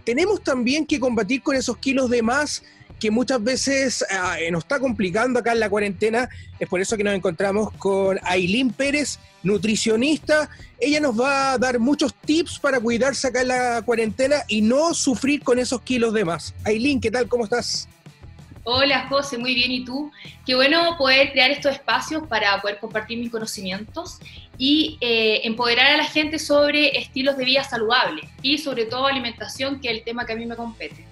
tenemos 0.04 0.44
también 0.44 0.84
que 0.84 1.00
combatir 1.00 1.42
con 1.42 1.56
esos 1.56 1.78
kilos 1.78 2.10
de 2.10 2.20
más 2.20 2.62
que 3.00 3.10
muchas 3.10 3.42
veces 3.42 4.04
eh, 4.38 4.50
nos 4.50 4.64
está 4.64 4.78
complicando 4.78 5.38
acá 5.38 5.52
en 5.52 5.60
la 5.60 5.70
cuarentena. 5.70 6.28
Es 6.58 6.68
por 6.68 6.80
eso 6.82 6.98
que 6.98 7.04
nos 7.04 7.14
encontramos 7.14 7.72
con 7.78 8.18
Ailín 8.24 8.72
Pérez, 8.72 9.18
nutricionista. 9.42 10.50
Ella 10.78 11.00
nos 11.00 11.18
va 11.18 11.52
a 11.52 11.58
dar 11.58 11.78
muchos 11.78 12.12
tips 12.14 12.58
para 12.58 12.80
cuidarse 12.80 13.28
acá 13.28 13.40
en 13.40 13.48
la 13.48 13.82
cuarentena 13.82 14.42
y 14.48 14.60
no 14.60 14.92
sufrir 14.92 15.42
con 15.42 15.58
esos 15.58 15.80
kilos 15.80 16.12
de 16.12 16.24
más. 16.26 16.54
Ailín, 16.64 17.00
¿qué 17.00 17.10
tal? 17.10 17.26
¿Cómo 17.26 17.44
estás? 17.44 17.88
Hola 18.70 19.06
José, 19.08 19.38
muy 19.38 19.54
bien, 19.54 19.70
¿y 19.72 19.82
tú? 19.82 20.12
Qué 20.44 20.54
bueno 20.54 20.94
poder 20.98 21.32
crear 21.32 21.50
estos 21.50 21.72
espacios 21.72 22.28
para 22.28 22.60
poder 22.60 22.78
compartir 22.78 23.18
mis 23.18 23.30
conocimientos 23.30 24.18
y 24.58 24.98
eh, 25.00 25.40
empoderar 25.44 25.86
a 25.86 25.96
la 25.96 26.04
gente 26.04 26.38
sobre 26.38 26.98
estilos 26.98 27.38
de 27.38 27.46
vida 27.46 27.64
saludables 27.64 28.26
y 28.42 28.58
sobre 28.58 28.84
todo 28.84 29.06
alimentación, 29.06 29.80
que 29.80 29.88
es 29.88 29.96
el 29.96 30.04
tema 30.04 30.26
que 30.26 30.34
a 30.34 30.36
mí 30.36 30.44
me 30.44 30.54
compete. 30.54 31.06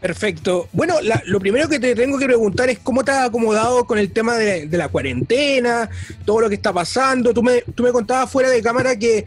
Perfecto. 0.00 0.70
Bueno, 0.72 0.94
lo 1.26 1.38
primero 1.38 1.68
que 1.68 1.78
te 1.78 1.94
tengo 1.94 2.18
que 2.18 2.24
preguntar 2.24 2.70
es 2.70 2.78
cómo 2.78 3.04
te 3.04 3.10
has 3.10 3.28
acomodado 3.28 3.84
con 3.84 3.98
el 3.98 4.10
tema 4.10 4.38
de, 4.38 4.66
la 4.70 4.88
cuarentena, 4.88 5.90
todo 6.24 6.40
lo 6.40 6.48
que 6.48 6.54
está 6.54 6.72
pasando. 6.72 7.34
Tú 7.34 7.42
me, 7.42 7.92
contabas 7.92 8.30
fuera 8.30 8.48
de 8.48 8.62
cámara 8.62 8.96
que 8.96 9.26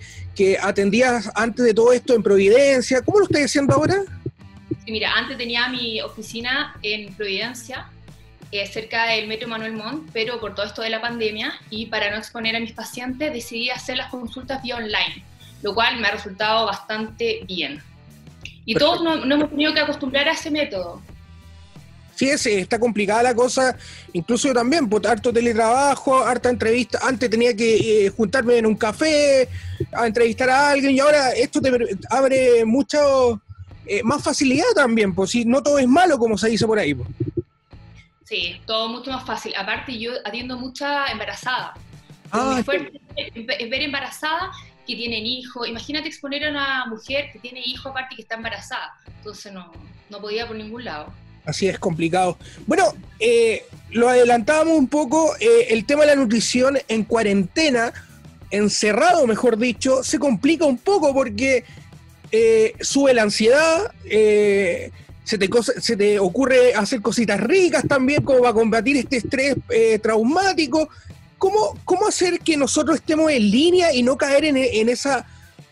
atendías 0.59 1.29
antes 1.35 1.63
de 1.63 1.75
todo 1.75 1.93
esto 1.93 2.15
en 2.15 2.23
Providencia. 2.23 3.03
¿Cómo 3.03 3.19
lo 3.19 3.25
estás 3.25 3.43
haciendo 3.43 3.75
ahora? 3.75 4.03
Mira, 4.91 5.13
antes 5.13 5.37
tenía 5.37 5.67
mi 5.69 6.01
oficina 6.01 6.75
en 6.81 7.13
Providencia, 7.13 7.87
eh, 8.51 8.67
cerca 8.67 9.07
del 9.07 9.27
Metro 9.27 9.47
Manuel 9.47 9.73
Montt, 9.73 10.09
pero 10.13 10.39
por 10.39 10.53
todo 10.53 10.67
esto 10.67 10.83
de 10.83 10.89
la 10.91 11.01
pandemia 11.01 11.53
y 11.71 11.87
para 11.87 12.11
no 12.11 12.17
exponer 12.17 12.55
a 12.55 12.59
mis 12.59 12.73
pacientes 12.73 13.33
decidí 13.33 13.71
hacer 13.71 13.97
las 13.97 14.11
consultas 14.11 14.61
vía 14.61 14.75
online, 14.75 15.23
lo 15.63 15.73
cual 15.73 15.99
me 15.99 16.07
ha 16.07 16.11
resultado 16.11 16.67
bastante 16.67 17.41
bien. 17.47 17.81
Y 18.65 18.75
todos 18.75 19.01
nos, 19.01 19.25
hemos 19.25 19.49
tenido 19.49 19.73
que 19.73 19.79
acostumbrar 19.79 20.27
a 20.27 20.33
ese 20.33 20.51
método. 20.51 21.01
Sí, 22.15 22.29
está 22.29 22.77
complicada 22.77 23.23
la 23.23 23.33
cosa, 23.33 23.75
incluso 24.13 24.47
yo 24.47 24.53
también, 24.53 24.87
pues, 24.87 25.03
harto 25.05 25.33
teletrabajo, 25.33 26.23
harta 26.23 26.49
entrevista, 26.49 26.99
antes 27.01 27.27
tenía 27.29 27.55
que 27.55 28.05
eh, 28.05 28.09
juntarme 28.09 28.59
en 28.59 28.67
un 28.67 28.75
café 28.75 29.49
a 29.91 30.05
entrevistar 30.05 30.49
a 30.51 30.69
alguien 30.69 30.93
y 30.93 30.99
ahora 30.99 31.31
esto 31.31 31.59
te 31.59 31.71
abre 32.11 32.65
mucho 32.65 33.41
eh, 33.85 34.01
más 34.03 34.23
facilidad 34.23 34.71
también, 34.75 35.13
pues 35.13 35.31
si 35.31 35.45
no 35.45 35.61
todo 35.61 35.79
es 35.79 35.87
malo 35.87 36.17
como 36.17 36.37
se 36.37 36.49
dice 36.49 36.65
por 36.65 36.79
ahí. 36.79 36.93
Pues. 36.93 37.09
Sí, 38.25 38.55
todo 38.65 38.89
mucho 38.89 39.11
más 39.11 39.25
fácil. 39.25 39.53
Aparte, 39.55 39.97
yo 39.97 40.11
atiendo 40.25 40.57
mucha 40.57 41.07
embarazada. 41.07 41.73
Ah, 42.31 42.55
es 42.57 42.65
fuerte 42.65 42.99
ver 43.69 43.81
embarazada 43.81 44.51
que 44.87 44.95
tienen 44.95 45.25
hijos. 45.25 45.67
Imagínate 45.67 46.07
exponer 46.07 46.45
a 46.45 46.49
una 46.49 46.85
mujer 46.87 47.31
que 47.31 47.39
tiene 47.39 47.61
hijo 47.61 47.89
aparte 47.89 48.15
que 48.15 48.23
está 48.23 48.35
embarazada. 48.35 48.95
Entonces 49.17 49.53
no, 49.53 49.71
no 50.09 50.19
podía 50.19 50.47
por 50.47 50.55
ningún 50.55 50.83
lado. 50.83 51.13
Así 51.45 51.67
es 51.67 51.77
complicado. 51.77 52.37
Bueno, 52.65 52.93
eh, 53.19 53.65
lo 53.91 54.09
adelantábamos 54.09 54.77
un 54.77 54.87
poco, 54.87 55.35
eh, 55.39 55.67
el 55.69 55.85
tema 55.85 56.01
de 56.01 56.07
la 56.07 56.15
nutrición 56.15 56.77
en 56.87 57.03
cuarentena, 57.03 57.93
encerrado 58.49 59.27
mejor 59.27 59.57
dicho, 59.57 60.03
se 60.03 60.19
complica 60.19 60.65
un 60.65 60.77
poco 60.77 61.13
porque 61.13 61.65
eh, 62.35 62.73
sube 62.81 63.13
la 63.13 63.21
ansiedad, 63.21 63.93
eh, 64.05 64.89
se, 65.23 65.37
te 65.37 66.17
ocurre 66.17 66.73
hacer 66.73 66.99
cositas 66.99 67.39
ricas 67.39 67.83
también 67.87 68.23
como 68.23 68.41
para 68.41 68.55
combatir 68.55 68.97
este 68.97 69.17
estrés 69.17 69.55
eh, 69.69 69.99
traumático. 69.99 70.89
¿Cómo, 71.37 71.77
¿Cómo 71.85 72.07
hacer 72.07 72.39
que 72.39 72.57
nosotros 72.57 72.95
estemos 72.95 73.31
en 73.31 73.51
línea 73.51 73.93
y 73.93 74.01
no 74.01 74.17
caer 74.17 74.45
en, 74.45 74.89
esa... 74.89 75.27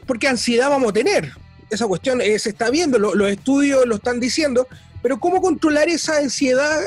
porque 0.06 0.28
ansiedad 0.28 0.70
vamos 0.70 0.92
a 0.92 0.94
tener? 0.94 1.32
Esa 1.72 1.88
cuestión 1.88 2.22
se 2.22 2.50
está 2.50 2.70
viendo, 2.70 3.00
los 3.00 3.32
estudios 3.32 3.88
lo 3.88 3.96
están 3.96 4.20
diciendo, 4.20 4.68
pero 5.02 5.20
¿cómo 5.20 5.42
controlar 5.42 5.90
esa 5.90 6.18
ansiedad 6.18 6.80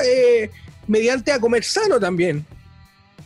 mediante 0.87 1.33
a 1.33 1.39
comer 1.39 1.65
sano 1.65 1.99
también? 1.99 2.45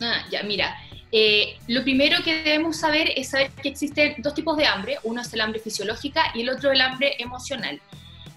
Ah, 0.00 0.24
ya, 0.32 0.42
mira, 0.42 0.74
eh, 1.12 1.58
lo 1.66 1.82
primero 1.82 2.22
que 2.22 2.42
debemos 2.42 2.76
saber 2.76 3.12
es 3.16 3.30
saber 3.30 3.50
que 3.50 3.68
existen 3.68 4.16
dos 4.18 4.34
tipos 4.34 4.56
de 4.56 4.66
hambre. 4.66 4.98
Uno 5.02 5.22
es 5.22 5.32
el 5.32 5.40
hambre 5.40 5.60
fisiológica 5.60 6.22
y 6.34 6.42
el 6.42 6.50
otro 6.50 6.70
el 6.70 6.80
hambre 6.80 7.16
emocional. 7.18 7.80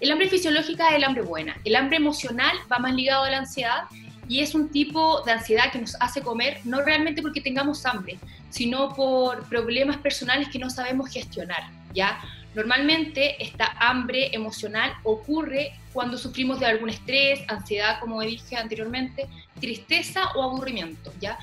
El 0.00 0.10
hambre 0.10 0.28
fisiológica 0.28 0.88
es 0.90 0.96
el 0.96 1.04
hambre 1.04 1.22
buena. 1.22 1.56
El 1.64 1.76
hambre 1.76 1.96
emocional 1.96 2.56
va 2.70 2.78
más 2.78 2.94
ligado 2.94 3.24
a 3.24 3.30
la 3.30 3.38
ansiedad 3.38 3.84
y 4.28 4.40
es 4.40 4.54
un 4.54 4.70
tipo 4.70 5.22
de 5.22 5.32
ansiedad 5.32 5.70
que 5.70 5.78
nos 5.78 5.96
hace 6.00 6.22
comer 6.22 6.58
no 6.64 6.82
realmente 6.82 7.22
porque 7.22 7.40
tengamos 7.40 7.84
hambre, 7.86 8.18
sino 8.50 8.94
por 8.94 9.48
problemas 9.48 9.98
personales 9.98 10.48
que 10.48 10.58
no 10.58 10.70
sabemos 10.70 11.10
gestionar, 11.10 11.62
¿ya? 11.92 12.18
Normalmente 12.54 13.42
esta 13.42 13.76
hambre 13.80 14.30
emocional 14.32 14.94
ocurre 15.02 15.72
cuando 15.92 16.18
sufrimos 16.18 16.60
de 16.60 16.66
algún 16.66 16.90
estrés, 16.90 17.40
ansiedad, 17.48 18.00
como 18.00 18.20
dije 18.20 18.56
anteriormente, 18.56 19.28
tristeza 19.60 20.32
o 20.34 20.42
aburrimiento. 20.42 21.12
¿ya? 21.20 21.38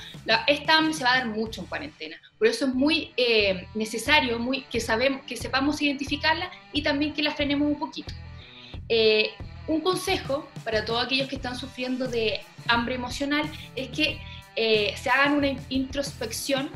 esta 0.48 0.78
hambre 0.78 0.94
se 0.94 1.04
va 1.04 1.14
a 1.14 1.18
dar 1.20 1.28
mucho 1.28 1.62
en 1.62 1.68
cuarentena. 1.68 2.18
Por 2.38 2.48
eso 2.48 2.66
es 2.66 2.74
muy 2.74 3.14
eh, 3.18 3.68
necesario 3.76 4.40
muy, 4.40 4.64
que, 4.64 4.80
sabemos, 4.80 5.22
que 5.26 5.38
sepamos 5.38 5.82
identificarla 5.82 6.52
y 6.74 6.82
también 6.82 7.14
que 7.14 7.24
la 7.24 7.32
frenemos 7.32 7.68
un 7.68 7.80
poquito. 7.80 8.14
Eh, 8.90 9.32
un 9.68 9.82
consejo 9.82 10.50
para 10.64 10.84
todos 10.84 11.06
aquellos 11.06 11.28
que 11.28 11.36
están 11.36 11.56
sufriendo 11.56 12.08
de 12.08 12.42
hambre 12.68 12.96
emocional 12.96 13.50
es 13.76 13.90
que 13.90 14.20
eh, 14.56 14.94
se 14.98 15.10
hagan 15.10 15.34
una 15.34 15.56
introspección 15.70 16.70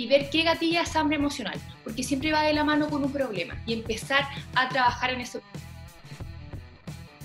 y 0.00 0.06
ver 0.06 0.30
qué 0.30 0.44
gatilla 0.44 0.80
es 0.80 0.96
hambre 0.96 1.16
emocional, 1.16 1.60
porque 1.84 2.02
siempre 2.02 2.32
va 2.32 2.42
de 2.42 2.54
la 2.54 2.64
mano 2.64 2.88
con 2.88 3.04
un 3.04 3.12
problema 3.12 3.60
y 3.66 3.74
empezar 3.74 4.24
a 4.54 4.66
trabajar 4.70 5.10
en 5.10 5.20
eso. 5.20 5.42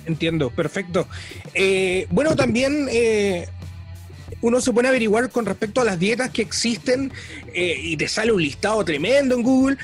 Entiendo, 0.05 0.49
perfecto. 0.49 1.07
Eh, 1.53 2.05
bueno, 2.11 2.35
también 2.35 2.87
eh, 2.91 3.47
uno 4.41 4.59
se 4.59 4.73
pone 4.73 4.89
a 4.89 4.91
averiguar 4.91 5.29
con 5.29 5.45
respecto 5.45 5.79
a 5.79 5.85
las 5.85 5.97
dietas 5.97 6.31
que 6.31 6.41
existen 6.41 7.13
eh, 7.53 7.79
y 7.81 7.95
te 7.95 8.09
sale 8.09 8.33
un 8.33 8.41
listado 8.41 8.83
tremendo 8.83 9.35
en 9.35 9.43
Google 9.43 9.77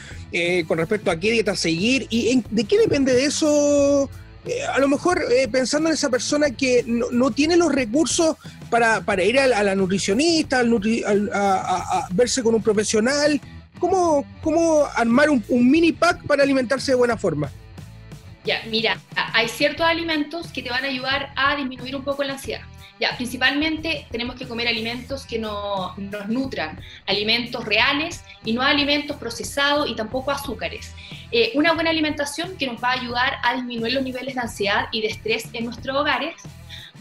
con 0.66 0.78
respecto 0.78 1.12
a 1.12 1.20
qué 1.20 1.32
dieta 1.32 1.56
seguir 1.56 2.08
y 2.10 2.42
de 2.50 2.64
qué 2.64 2.78
depende 2.78 3.14
de 3.14 3.26
eso. 3.26 4.10
a 4.74 4.80
lo 4.80 4.88
mejor 4.88 5.22
pensando 5.52 5.90
en 5.90 5.94
esa 5.94 6.10
persona 6.10 6.52
que 6.52 6.86
no, 6.88 7.32
tiene 7.32 7.58
los 7.58 7.70
recursos 7.70 8.38
para, 8.72 9.24
ir 9.24 9.38
a, 9.38 9.64
la 9.64 9.76
nutricionista, 9.76 10.62
a, 10.62 12.08
verse 12.12 12.42
con 12.42 12.56
un 12.56 12.64
profesional? 12.64 13.40
¿Cómo, 13.78 14.26
cómo 14.42 14.86
armar 14.96 15.30
un, 15.30 15.44
mini 15.50 15.92
pack 15.92 16.26
para 16.26 16.44
alimentarse 16.44 16.92
de 16.92 16.96
buena 16.96 17.18
forma? 17.18 17.52
Ya, 18.46 18.62
mira, 18.70 19.00
hay 19.34 19.48
ciertos 19.50 19.86
alimentos 19.86 20.48
que 20.48 20.64
te 20.64 20.70
van 20.70 20.84
a 20.84 20.88
ayudar 20.88 21.32
a 21.36 21.56
disminuir 21.56 21.96
un 21.96 22.04
poco 22.04 22.24
la 22.24 22.34
ansiedad. 22.34 22.62
Ya, 23.00 23.16
principalmente 23.18 24.06
tenemos 24.12 24.36
que 24.36 24.48
comer 24.48 24.68
alimentos 24.68 25.26
que 25.26 25.40
no, 25.40 25.96
nos 25.98 26.28
nutran, 26.28 26.80
alimentos 27.08 27.66
reales 27.66 28.24
y 28.46 28.54
no 28.54 28.62
alimentos 28.62 29.18
procesados 29.18 29.90
y 29.90 29.96
tampoco 29.96 30.30
azúcares. 30.32 30.94
Eh, 31.32 31.52
una 31.56 31.74
buena 31.74 31.90
alimentación 31.90 32.56
que 32.58 32.68
nos 32.68 32.82
va 32.82 32.90
a 32.90 32.94
ayudar 32.94 33.38
a 33.44 33.56
disminuir 33.56 33.94
los 33.94 34.04
niveles 34.04 34.36
de 34.36 34.42
ansiedad 34.42 34.86
y 34.92 35.02
de 35.02 35.08
estrés 35.08 35.46
en 35.54 35.66
nuestros 35.66 35.98
hogares 35.98 36.36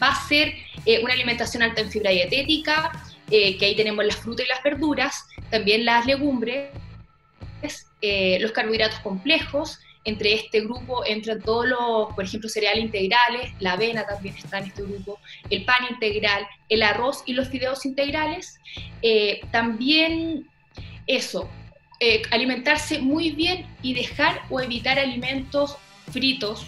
va 0.01 0.09
a 0.09 0.29
ser 0.29 0.55
eh, 0.87 1.01
una 1.03 1.13
alimentación 1.13 1.63
alta 1.63 1.81
en 1.81 1.91
fibra 1.91 2.11
dietética, 2.11 2.93
eh, 3.31 3.57
que 3.59 3.67
ahí 3.67 3.77
tenemos 3.77 4.05
las 4.05 4.17
frutas 4.17 4.47
y 4.47 4.49
las 4.49 4.63
verduras, 4.63 5.27
también 5.51 5.85
las 5.85 6.07
legumbres, 6.07 6.71
eh, 8.01 8.39
los 8.41 8.53
carbohidratos 8.53 9.01
complejos, 9.01 9.79
entre 10.05 10.33
este 10.33 10.63
grupo 10.63 11.05
entran 11.05 11.43
todos 11.43 11.69
los, 11.69 12.15
por 12.15 12.25
ejemplo, 12.25 12.49
cereales 12.49 12.85
integrales, 12.85 13.53
la 13.61 13.73
avena 13.73 14.07
también 14.07 14.35
está 14.35 14.59
en 14.59 14.67
este 14.67 14.83
grupo, 14.83 15.19
el 15.51 15.65
pan 15.67 15.85
integral, 15.91 16.47
el 16.71 16.83
arroz 16.83 17.23
y 17.27 17.35
los 17.35 17.49
fideos 17.51 17.85
integrales. 17.85 18.59
también 19.51 20.49
eso, 21.07 21.51
alimentarse 22.31 22.99
muy 22.99 23.33
bien 23.33 23.67
y 23.83 23.93
dejar 23.93 24.41
o 24.49 24.59
evitar 24.61 24.99
alimentos 24.99 25.77
fritos, 26.11 26.67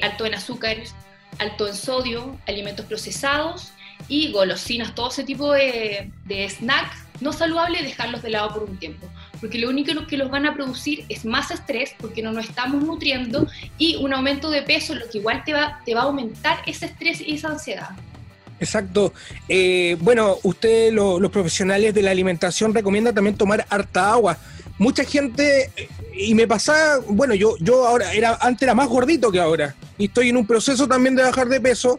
alto 0.00 0.24
en 0.24 0.34
azúcares, 0.34 0.94
alto 1.38 1.66
en 1.66 1.74
sodio, 1.74 2.38
alimentos 2.46 2.86
procesados 2.86 3.72
y 4.08 4.32
golosinas, 4.32 4.94
todo 4.94 5.08
ese 5.08 5.24
tipo 5.24 5.52
de, 5.52 6.10
de 6.24 6.48
snacks 6.48 7.06
no 7.20 7.32
saludables, 7.32 7.82
dejarlos 7.82 8.22
de 8.22 8.30
lado 8.30 8.52
por 8.52 8.64
un 8.64 8.78
tiempo. 8.78 9.06
Porque 9.40 9.58
lo 9.58 9.68
único 9.68 10.06
que 10.06 10.16
los 10.16 10.30
van 10.30 10.46
a 10.46 10.54
producir 10.54 11.04
es 11.08 11.24
más 11.24 11.50
estrés 11.50 11.94
porque 11.98 12.22
no 12.22 12.32
nos 12.32 12.48
estamos 12.48 12.82
nutriendo 12.82 13.46
y 13.78 13.96
un 13.96 14.12
aumento 14.12 14.50
de 14.50 14.62
peso, 14.62 14.94
lo 14.94 15.08
que 15.08 15.18
igual 15.18 15.42
te 15.44 15.52
va, 15.52 15.80
te 15.84 15.94
va 15.94 16.02
a 16.02 16.04
aumentar 16.04 16.58
ese 16.66 16.86
estrés 16.86 17.20
y 17.20 17.34
esa 17.34 17.48
ansiedad. 17.48 17.90
Exacto. 18.58 19.12
Eh, 19.48 19.96
bueno, 20.00 20.38
ustedes, 20.42 20.92
los 20.92 21.30
profesionales 21.30 21.92
de 21.94 22.02
la 22.02 22.10
alimentación, 22.10 22.72
recomiendan 22.72 23.14
también 23.14 23.36
tomar 23.36 23.66
harta 23.68 24.12
agua. 24.12 24.38
Mucha 24.78 25.04
gente, 25.04 25.70
y 26.14 26.34
me 26.34 26.46
pasa, 26.46 26.98
bueno, 27.08 27.34
yo, 27.34 27.56
yo 27.60 27.86
ahora 27.86 28.12
era, 28.12 28.36
antes 28.40 28.62
era 28.62 28.74
más 28.74 28.88
gordito 28.88 29.32
que 29.32 29.40
ahora, 29.40 29.74
y 29.96 30.06
estoy 30.06 30.28
en 30.28 30.36
un 30.36 30.46
proceso 30.46 30.86
también 30.86 31.16
de 31.16 31.22
bajar 31.22 31.48
de 31.48 31.60
peso. 31.60 31.98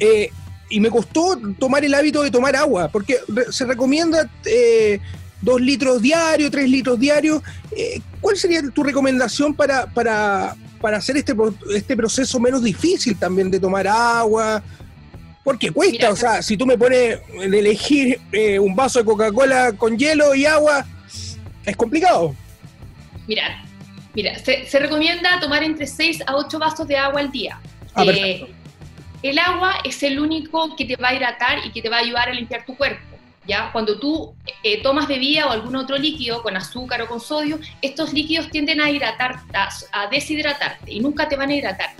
Eh, 0.00 0.30
y 0.70 0.80
me 0.80 0.90
costó 0.90 1.38
tomar 1.58 1.84
el 1.84 1.94
hábito 1.94 2.22
de 2.22 2.30
tomar 2.30 2.56
agua, 2.56 2.88
porque 2.88 3.18
se 3.50 3.64
recomienda 3.64 4.28
eh, 4.44 4.98
dos 5.40 5.60
litros 5.60 6.00
diarios, 6.00 6.50
tres 6.50 6.68
litros 6.68 6.98
diarios. 6.98 7.42
Eh, 7.70 8.00
¿Cuál 8.20 8.36
sería 8.36 8.62
tu 8.70 8.82
recomendación 8.82 9.54
para, 9.54 9.86
para, 9.86 10.56
para 10.80 10.96
hacer 10.96 11.16
este, 11.16 11.34
este 11.74 11.96
proceso 11.96 12.40
menos 12.40 12.62
difícil 12.62 13.16
también 13.16 13.50
de 13.50 13.60
tomar 13.60 13.86
agua? 13.86 14.62
Porque 15.44 15.70
cuesta, 15.70 16.10
o 16.10 16.16
sea, 16.16 16.42
si 16.42 16.56
tú 16.56 16.64
me 16.64 16.78
pones 16.78 17.18
de 17.38 17.58
elegir 17.58 18.18
eh, 18.32 18.58
un 18.58 18.74
vaso 18.74 18.98
de 18.98 19.04
Coca-Cola 19.04 19.72
con 19.72 19.98
hielo 19.98 20.34
y 20.34 20.46
agua, 20.46 20.86
es 21.66 21.76
complicado. 21.76 22.34
Mira, 23.26 23.64
mira, 24.14 24.38
se, 24.38 24.78
recomienda 24.78 25.40
tomar 25.40 25.62
entre 25.62 25.86
6 25.86 26.22
a 26.26 26.36
8 26.36 26.58
vasos 26.58 26.86
de 26.86 26.96
agua 26.96 27.20
al 27.20 27.30
día. 27.30 27.58
Ah, 27.94 28.04
el 29.24 29.38
agua 29.38 29.76
es 29.84 30.02
el 30.02 30.20
único 30.20 30.76
que 30.76 30.84
te 30.84 30.96
va 30.96 31.08
a 31.08 31.14
hidratar 31.14 31.64
y 31.64 31.70
que 31.70 31.80
te 31.80 31.88
va 31.88 31.96
a 31.96 32.00
ayudar 32.00 32.28
a 32.28 32.32
limpiar 32.34 32.66
tu 32.66 32.76
cuerpo. 32.76 33.02
¿Ya? 33.46 33.70
Cuando 33.72 33.98
tú 33.98 34.34
eh, 34.62 34.82
tomas 34.82 35.06
bebida 35.06 35.46
o 35.46 35.50
algún 35.50 35.76
otro 35.76 35.98
líquido 35.98 36.42
con 36.42 36.56
azúcar 36.56 37.02
o 37.02 37.06
con 37.06 37.20
sodio, 37.20 37.58
estos 37.82 38.12
líquidos 38.12 38.50
tienden 38.50 38.80
a 38.80 38.90
hidratar, 38.90 39.40
a, 39.92 40.06
deshidratarte 40.08 40.92
y 40.92 41.00
nunca 41.00 41.28
te 41.28 41.36
van 41.36 41.50
a 41.50 41.54
hidratar, 41.54 41.90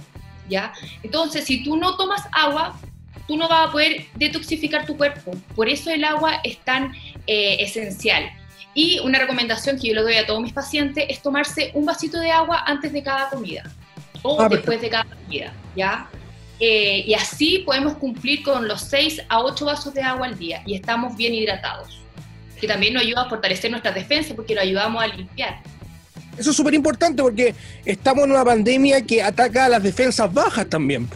¿ya? 0.48 0.72
Entonces, 1.02 1.44
si 1.44 1.62
tú 1.62 1.76
no 1.76 1.98
tomas 1.98 2.22
agua, 2.32 2.78
tú 3.26 3.36
no 3.36 3.46
vas 3.46 3.68
a 3.68 3.72
poder 3.72 4.06
detoxificar 4.14 4.86
tu 4.86 4.96
cuerpo. 4.96 5.32
Por 5.54 5.68
eso 5.68 5.90
el 5.90 6.04
agua 6.04 6.40
es 6.44 6.58
tan 6.60 6.94
eh, 7.26 7.56
esencial. 7.60 8.30
Y 8.74 8.98
una 9.00 9.18
recomendación 9.18 9.78
que 9.78 9.88
yo 9.88 9.94
le 9.94 10.02
doy 10.02 10.14
a 10.14 10.26
todos 10.26 10.42
mis 10.42 10.52
pacientes 10.52 11.04
es 11.08 11.22
tomarse 11.22 11.70
un 11.74 11.84
vasito 11.86 12.18
de 12.18 12.30
agua 12.30 12.64
antes 12.66 12.92
de 12.92 13.02
cada 13.02 13.30
comida 13.30 13.62
o 14.22 14.40
ah, 14.40 14.48
después 14.48 14.80
de 14.80 14.88
cada 14.90 15.04
comida, 15.04 15.52
¿ya? 15.76 16.08
Eh, 16.58 17.04
y 17.06 17.14
así 17.14 17.62
podemos 17.66 17.94
cumplir 17.94 18.42
con 18.42 18.66
los 18.66 18.80
6 18.82 19.22
a 19.28 19.40
8 19.40 19.64
vasos 19.64 19.94
de 19.94 20.02
agua 20.02 20.26
al 20.26 20.38
día 20.38 20.62
y 20.66 20.74
estamos 20.74 21.16
bien 21.16 21.34
hidratados, 21.34 22.00
que 22.60 22.66
también 22.66 22.94
nos 22.94 23.02
ayuda 23.02 23.22
a 23.22 23.28
fortalecer 23.28 23.70
nuestras 23.70 23.94
defensas 23.94 24.34
porque 24.34 24.54
lo 24.54 24.60
ayudamos 24.60 25.02
a 25.02 25.08
limpiar. 25.08 25.60
Eso 26.38 26.50
es 26.50 26.56
súper 26.56 26.74
importante 26.74 27.22
porque 27.22 27.54
estamos 27.84 28.24
en 28.24 28.32
una 28.32 28.44
pandemia 28.44 29.02
que 29.02 29.22
ataca 29.22 29.66
a 29.66 29.68
las 29.68 29.82
defensas 29.82 30.32
bajas 30.32 30.68
también. 30.68 31.08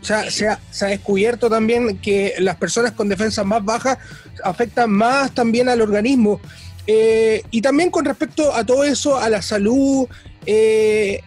O 0.00 0.04
sea, 0.04 0.28
se 0.30 0.48
ha, 0.48 0.58
descubierto 0.88 1.48
también 1.48 1.96
que 1.98 2.34
las 2.38 2.56
personas 2.56 2.90
con 2.90 3.08
defensas 3.08 3.46
más 3.46 3.64
bajas 3.64 3.98
afectan 4.42 4.90
más 4.90 5.32
también 5.32 5.68
al 5.68 5.80
organismo. 5.80 6.40
Eh, 6.86 7.42
y 7.50 7.62
también 7.62 7.90
con 7.90 8.04
respecto 8.04 8.54
a 8.54 8.64
todo 8.64 8.84
eso, 8.84 9.16
a 9.16 9.28
la 9.28 9.42
salud, 9.42 10.06
eh, 10.46 11.22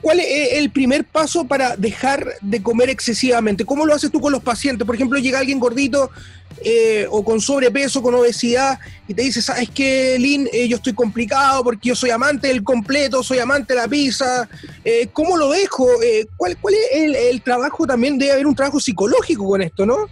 ¿Cuál 0.00 0.20
es 0.20 0.54
el 0.54 0.70
primer 0.70 1.04
paso 1.04 1.44
para 1.44 1.76
dejar 1.76 2.26
de 2.40 2.62
comer 2.62 2.88
excesivamente? 2.88 3.66
¿Cómo 3.66 3.84
lo 3.84 3.94
haces 3.94 4.10
tú 4.10 4.18
con 4.18 4.32
los 4.32 4.42
pacientes? 4.42 4.86
Por 4.86 4.94
ejemplo, 4.94 5.18
llega 5.18 5.38
alguien 5.38 5.60
gordito 5.60 6.10
eh, 6.64 7.06
o 7.10 7.22
con 7.22 7.40
sobrepeso, 7.40 8.02
con 8.02 8.14
obesidad, 8.14 8.78
y 9.06 9.12
te 9.12 9.22
dice, 9.22 9.42
¿sabes 9.42 9.68
qué, 9.68 10.16
Lynn? 10.18 10.48
Eh, 10.52 10.68
yo 10.68 10.76
estoy 10.76 10.94
complicado 10.94 11.62
porque 11.62 11.90
yo 11.90 11.94
soy 11.94 12.10
amante 12.10 12.48
del 12.48 12.64
completo, 12.64 13.22
soy 13.22 13.40
amante 13.40 13.74
de 13.74 13.80
la 13.80 13.88
pizza. 13.88 14.48
Eh, 14.84 15.08
¿Cómo 15.12 15.36
lo 15.36 15.50
dejo? 15.50 15.86
¿cuál, 16.36 16.56
¿Cuál 16.58 16.74
es 16.74 17.14
el, 17.30 17.42
trabajo? 17.42 17.86
También 17.86 18.18
debe 18.18 18.32
haber 18.32 18.46
un 18.46 18.54
trabajo 18.54 18.80
psicológico 18.80 19.46
con 19.46 19.60
esto, 19.60 19.84
¿no? 19.84 20.06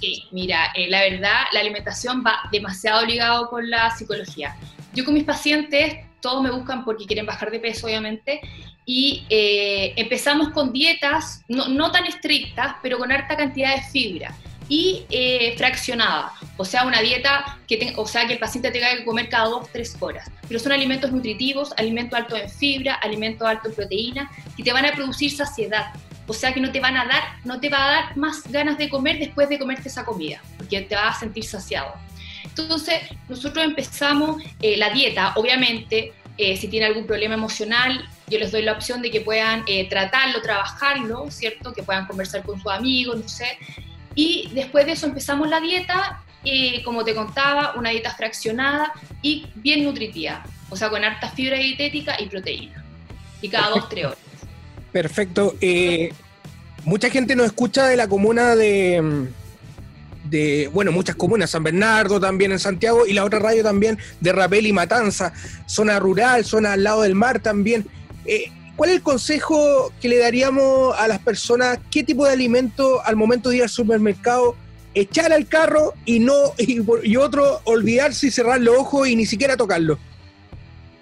Sí, 0.00 0.24
mira, 0.30 0.72
la 0.88 1.00
verdad, 1.00 1.44
la 1.52 1.60
alimentación 1.60 2.22
va 2.24 2.40
demasiado 2.52 3.04
ligado 3.04 3.48
con 3.48 3.68
la 3.70 3.90
psicología. 3.90 4.56
Yo 4.94 5.04
con 5.04 5.14
mis 5.14 5.24
pacientes 5.24 6.06
todos 6.20 6.42
me 6.42 6.50
buscan 6.50 6.84
porque 6.84 7.06
quieren 7.06 7.26
bajar 7.26 7.50
de 7.50 7.60
peso, 7.60 7.86
obviamente, 7.86 8.40
y 8.84 9.24
eh, 9.30 9.92
empezamos 9.96 10.50
con 10.50 10.72
dietas 10.72 11.42
no, 11.48 11.90
tan 11.90 12.06
estrictas, 12.06 12.76
pero 12.82 12.98
con 12.98 13.12
harta 13.12 13.36
cantidad 13.36 13.74
de 13.74 13.82
fibra 13.82 14.34
y 14.68 15.04
eh, 15.10 15.54
fraccionada, 15.56 16.32
o 16.56 16.64
sea, 16.64 16.84
una 16.84 17.00
dieta 17.00 17.58
que, 17.68 17.94
o 17.96 18.06
sea, 18.06 18.26
que 18.26 18.32
el 18.32 18.38
paciente 18.40 18.72
tenga 18.72 18.96
que 18.96 19.04
comer 19.04 19.28
cada 19.28 19.44
dos, 19.48 19.70
tres 19.70 19.96
horas. 20.00 20.28
Pero 20.48 20.58
son 20.58 20.72
alimentos 20.72 21.12
nutritivos, 21.12 21.72
alimentos 21.76 22.18
altos 22.18 22.40
en 22.40 22.50
fibra, 22.50 22.94
alimentos 22.94 23.46
altos 23.46 23.70
en 23.70 23.76
proteína, 23.76 24.30
que 24.56 24.62
te 24.64 24.72
van 24.72 24.84
a 24.84 24.92
producir 24.92 25.30
saciedad. 25.30 25.92
O 26.26 26.32
sea 26.32 26.52
que 26.52 26.60
no 26.60 26.72
te 26.72 26.80
van 26.80 26.96
a 26.96 27.04
dar, 27.04 27.22
no 27.44 27.60
te 27.60 27.68
va 27.68 27.84
a 27.84 27.90
dar 27.90 28.16
más 28.16 28.42
ganas 28.50 28.78
de 28.78 28.88
comer 28.88 29.18
después 29.18 29.48
de 29.48 29.58
comerte 29.58 29.88
esa 29.88 30.04
comida, 30.04 30.40
porque 30.56 30.80
te 30.80 30.94
vas 30.94 31.16
a 31.16 31.20
sentir 31.20 31.44
saciado. 31.44 31.94
Entonces, 32.44 33.02
nosotros 33.28 33.64
empezamos 33.64 34.42
eh, 34.62 34.76
la 34.76 34.90
dieta, 34.90 35.32
obviamente, 35.36 36.12
eh, 36.38 36.56
si 36.56 36.68
tiene 36.68 36.86
algún 36.86 37.06
problema 37.06 37.34
emocional, 37.34 38.08
yo 38.28 38.38
les 38.38 38.50
doy 38.50 38.62
la 38.62 38.72
opción 38.72 39.02
de 39.02 39.10
que 39.10 39.20
puedan 39.20 39.62
eh, 39.66 39.88
tratarlo, 39.88 40.40
trabajarlo, 40.42 41.30
¿cierto? 41.30 41.72
Que 41.72 41.82
puedan 41.82 42.06
conversar 42.06 42.42
con 42.42 42.60
sus 42.60 42.72
amigos, 42.72 43.18
no 43.18 43.28
sé. 43.28 43.58
Y 44.14 44.50
después 44.52 44.86
de 44.86 44.92
eso 44.92 45.06
empezamos 45.06 45.48
la 45.48 45.60
dieta, 45.60 46.22
como 46.84 47.04
te 47.04 47.14
contaba, 47.14 47.74
una 47.74 47.90
dieta 47.90 48.14
fraccionada 48.14 48.92
y 49.20 49.46
bien 49.56 49.84
nutritiva, 49.84 50.44
o 50.70 50.76
sea, 50.76 50.88
con 50.88 51.04
harta 51.04 51.28
fibra 51.30 51.58
dietética 51.58 52.16
y 52.20 52.26
proteína. 52.26 52.84
Y 53.42 53.48
cada 53.48 53.70
dos, 53.70 53.88
tres 53.88 54.06
horas. 54.06 54.25
Perfecto. 55.02 55.54
mucha 56.84 57.10
gente 57.10 57.36
nos 57.36 57.46
escucha 57.46 57.86
de 57.86 57.96
la 57.96 58.08
comuna 58.08 58.56
de 58.56 59.02
mm, 59.02 59.26
de, 60.30 60.70
bueno, 60.72 60.90
muchas 60.90 61.16
comunas, 61.16 61.50
San 61.50 61.62
Bernardo 61.62 62.18
también 62.18 62.50
en 62.50 62.58
Santiago 62.58 63.06
y 63.06 63.12
la 63.12 63.24
otra 63.24 63.38
radio 63.38 63.62
también 63.62 63.98
de 64.20 64.32
Rapel 64.32 64.66
y 64.66 64.72
Matanza, 64.72 65.34
zona 65.66 65.98
rural, 65.98 66.46
zona 66.46 66.72
al 66.72 66.82
lado 66.82 67.02
del 67.02 67.14
mar 67.14 67.40
también. 67.40 67.86
Eh, 68.24 68.50
¿Cuál 68.76 68.90
es 68.90 68.96
el 68.96 69.02
consejo 69.02 69.92
que 70.00 70.08
le 70.08 70.18
daríamos 70.18 70.98
a 70.98 71.08
las 71.08 71.18
personas? 71.18 71.78
¿Qué 71.90 72.02
tipo 72.02 72.24
de 72.24 72.32
alimento 72.32 73.02
al 73.04 73.16
momento 73.16 73.50
de 73.50 73.56
ir 73.56 73.62
al 73.64 73.68
supermercado 73.68 74.56
echar 74.94 75.30
al 75.30 75.46
carro 75.46 75.92
y 76.06 76.20
no 76.20 76.34
y, 76.56 77.16
otro 77.16 77.60
olvidarse 77.64 78.28
y 78.28 78.30
cerrar 78.30 78.62
los 78.62 78.76
ojos 78.76 79.08
y 79.08 79.16
ni 79.16 79.26
siquiera 79.26 79.56
tocarlo? 79.56 79.98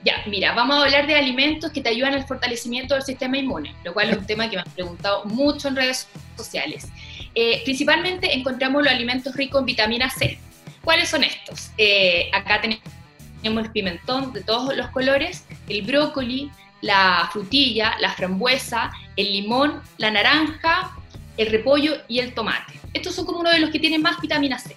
Ya, 0.05 0.23
mira, 0.27 0.53
vamos 0.53 0.77
a 0.77 0.83
hablar 0.85 1.07
de 1.07 1.15
alimentos 1.15 1.73
que 1.73 1.81
te 1.81 1.89
ayudan 1.89 2.13
al 2.13 2.27
fortalecimiento 2.27 2.95
del 2.95 3.03
sistema 3.03 3.39
inmune, 3.39 3.75
lo 3.85 3.95
cual 3.95 4.11
es 4.11 4.19
un 4.19 4.27
tema 4.27 4.51
que 4.51 4.57
me 4.57 4.63
han 4.63 4.71
preguntado 4.71 5.25
mucho 5.25 5.69
en 5.69 5.77
redes 5.77 6.07
sociales. 6.37 6.89
Eh, 7.35 7.63
principalmente 7.65 8.35
encontramos 8.35 8.83
los 8.83 8.93
alimentos 8.93 9.35
ricos 9.35 9.61
en 9.61 9.67
vitamina 9.67 10.11
C. 10.11 10.39
¿Cuáles 10.83 11.09
son 11.09 11.25
estos? 11.25 11.71
Eh, 11.79 12.29
acá 12.35 12.61
tenemos 12.61 13.65
el 13.65 13.73
pimentón 13.73 14.35
de 14.35 14.43
todos 14.43 14.77
los 14.77 14.89
colores, 14.89 15.47
el 15.69 15.81
brócoli, 15.81 16.51
la 16.83 17.31
frutilla, 17.33 17.97
la 17.99 18.13
frambuesa, 18.13 18.93
el 19.17 19.33
limón, 19.33 19.81
la 19.97 20.11
naranja, 20.11 20.95
el 21.39 21.51
repollo 21.51 21.97
y 22.09 22.19
el 22.19 22.35
tomate. 22.35 22.75
Estos 22.93 23.15
son 23.15 23.25
como 23.25 23.41
uno 23.41 23.51
de 23.51 23.59
los 23.59 23.71
que 23.71 23.79
tienen 23.79 24.03
más 24.03 24.21
vitamina 24.21 24.59
C. 24.59 24.77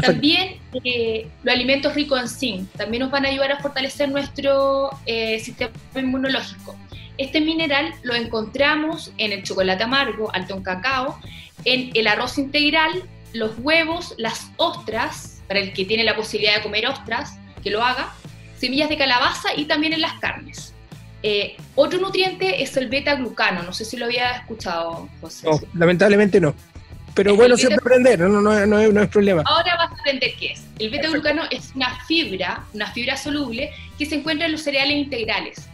También 0.00 0.56
eh, 0.84 1.28
los 1.42 1.54
alimentos 1.54 1.94
ricos 1.94 2.20
en 2.20 2.28
zinc 2.28 2.72
también 2.72 3.02
nos 3.02 3.10
van 3.10 3.26
a 3.26 3.28
ayudar 3.28 3.52
a 3.52 3.58
fortalecer 3.58 4.08
nuestro 4.08 4.90
sistema 5.06 5.70
inmunológico. 5.96 6.76
Este 7.18 7.40
mineral 7.40 7.92
lo 8.02 8.14
encontramos 8.14 9.12
en 9.18 9.32
el 9.32 9.42
chocolate 9.42 9.82
amargo, 9.82 10.32
alto 10.32 10.54
en 10.54 10.62
cacao, 10.62 11.18
en 11.64 11.90
el 11.94 12.06
arroz 12.06 12.38
integral, 12.38 13.02
los 13.32 13.58
huevos, 13.58 14.14
las 14.18 14.50
ostras, 14.56 15.42
para 15.48 15.60
el 15.60 15.72
que 15.72 15.84
tiene 15.84 16.04
la 16.04 16.14
posibilidad 16.14 16.56
de 16.56 16.62
comer 16.62 16.86
ostras, 16.86 17.36
que 17.62 17.70
lo 17.70 17.82
haga, 17.82 18.14
semillas 18.56 18.88
de 18.88 18.96
calabaza 18.96 19.48
y 19.56 19.64
también 19.64 19.92
en 19.92 20.00
las 20.00 20.14
carnes. 20.20 20.74
Eh, 21.24 21.56
otro 21.74 21.98
nutriente 21.98 22.62
es 22.62 22.76
el 22.76 22.88
beta-glucano, 22.88 23.64
no 23.64 23.72
sé 23.72 23.84
si 23.84 23.96
lo 23.96 24.04
había 24.04 24.30
escuchado, 24.36 25.08
José. 25.20 25.48
No, 25.48 25.60
lamentablemente 25.74 26.40
no. 26.40 26.54
Pero 27.18 27.34
bueno, 27.34 27.56
siempre 27.56 27.80
aprender, 27.80 28.20
no, 28.20 28.28
no, 28.28 28.40
no, 28.40 28.78
es, 28.78 28.92
no, 28.94 29.02
es, 29.02 29.08
problema. 29.08 29.42
Ahora 29.44 29.74
vas 29.74 29.90
a 29.90 29.94
aprender 29.94 30.34
qué 30.38 30.52
es. 30.52 30.64
El 30.78 30.90
beta-glucano 30.90 31.42
es 31.50 31.72
una 31.74 31.98
fibra, 32.04 32.64
una 32.72 32.86
fibra 32.92 33.16
soluble 33.16 33.72
que 33.98 34.06
se 34.06 34.14
encuentra 34.14 34.46
en 34.46 34.52
los 34.52 34.62
cereales 34.62 34.96
integrales. 34.96 35.68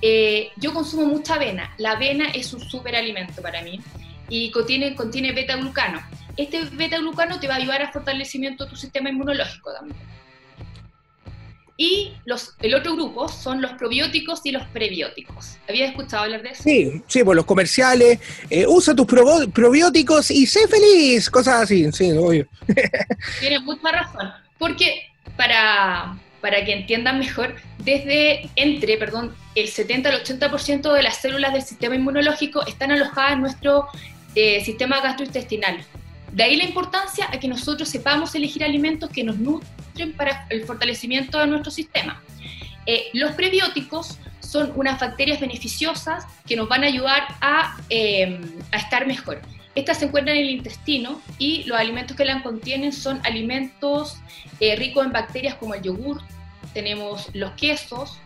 Eh, 0.00 0.48
yo 0.56 0.72
consumo 0.72 1.04
mucha 1.04 1.34
avena. 1.34 1.74
La 1.76 1.90
avena 1.90 2.30
es 2.30 2.54
un 2.54 2.60
súper 2.60 2.96
alimento 2.96 3.42
para 3.42 3.60
mí 3.60 3.82
y 4.30 4.50
contiene, 4.50 4.94
contiene 4.94 5.32
beta-glucano. 5.32 6.00
Este 6.38 6.64
beta-glucano 6.64 7.38
te 7.38 7.48
va 7.48 7.56
a 7.56 7.58
ayudar 7.58 7.82
al 7.82 7.92
fortalecimiento 7.92 8.64
de 8.64 8.70
tu 8.70 8.76
sistema 8.76 9.10
inmunológico 9.10 9.70
también. 9.74 10.00
Y 11.80 12.10
los, 12.24 12.54
el 12.58 12.74
otro 12.74 12.94
grupo 12.94 13.28
son 13.28 13.62
los 13.62 13.70
probióticos 13.74 14.40
y 14.42 14.50
los 14.50 14.66
prebióticos. 14.66 15.58
¿Habías 15.68 15.90
escuchado 15.90 16.24
hablar 16.24 16.42
de 16.42 16.48
eso? 16.48 16.64
Sí, 16.64 17.00
sí, 17.06 17.22
por 17.22 17.36
los 17.36 17.44
comerciales. 17.44 18.18
eh, 18.50 18.66
usa 18.66 18.96
tus 18.96 19.06
probióticos 19.06 20.32
y 20.32 20.44
sé 20.48 20.66
feliz. 20.66 21.30
Cosas 21.30 21.62
así, 21.62 21.90
sí, 21.92 22.10
obvio. 22.10 22.48
Tienes 23.40 23.62
mucha 23.62 23.92
razón. 23.92 24.28
Porque 24.58 25.06
para, 25.36 26.18
para 26.40 26.64
que 26.64 26.72
entiendan 26.72 27.20
mejor, 27.20 27.54
desde 27.78 28.50
entre, 28.56 28.96
perdón, 28.96 29.32
el 29.54 29.68
70 29.68 30.08
al 30.08 30.24
80% 30.24 30.92
de 30.92 31.02
las 31.04 31.18
células 31.18 31.52
del 31.52 31.62
sistema 31.62 31.94
inmunológico 31.94 32.66
están 32.66 32.90
alojadas 32.90 33.34
en 33.34 33.40
nuestro 33.40 33.86
eh, 34.34 34.64
sistema 34.64 35.00
gastrointestinal. 35.00 35.84
De 36.32 36.42
ahí 36.42 36.56
la 36.56 36.64
importancia 36.64 37.28
a 37.32 37.38
que 37.38 37.46
nosotros 37.46 37.88
sepamos 37.88 38.34
elegir 38.34 38.64
alimentos 38.64 39.10
que 39.10 39.22
nos 39.22 39.38
para 40.06 40.46
el 40.50 40.64
fortalecimiento 40.64 41.38
de 41.38 41.46
nuestro 41.46 41.70
sistema. 41.70 42.22
Eh, 42.86 43.06
los 43.12 43.32
prebióticos 43.32 44.18
son 44.40 44.72
unas 44.76 44.98
bacterias 44.98 45.40
beneficiosas 45.40 46.26
que 46.46 46.56
nos 46.56 46.68
van 46.68 46.84
a 46.84 46.86
ayudar 46.86 47.22
a, 47.40 47.76
eh, 47.90 48.40
a 48.72 48.78
estar 48.78 49.06
mejor. 49.06 49.42
Estas 49.74 49.98
se 49.98 50.06
encuentran 50.06 50.36
en 50.36 50.42
el 50.42 50.50
intestino 50.50 51.20
y 51.38 51.64
los 51.64 51.78
alimentos 51.78 52.16
que 52.16 52.24
las 52.24 52.42
contienen 52.42 52.92
son 52.92 53.20
alimentos 53.24 54.16
eh, 54.58 54.74
ricos 54.74 55.06
en 55.06 55.12
bacterias 55.12 55.54
como 55.54 55.74
el 55.74 55.82
yogur, 55.82 56.20
tenemos 56.74 57.28
los 57.34 57.52
quesos, 57.52 58.18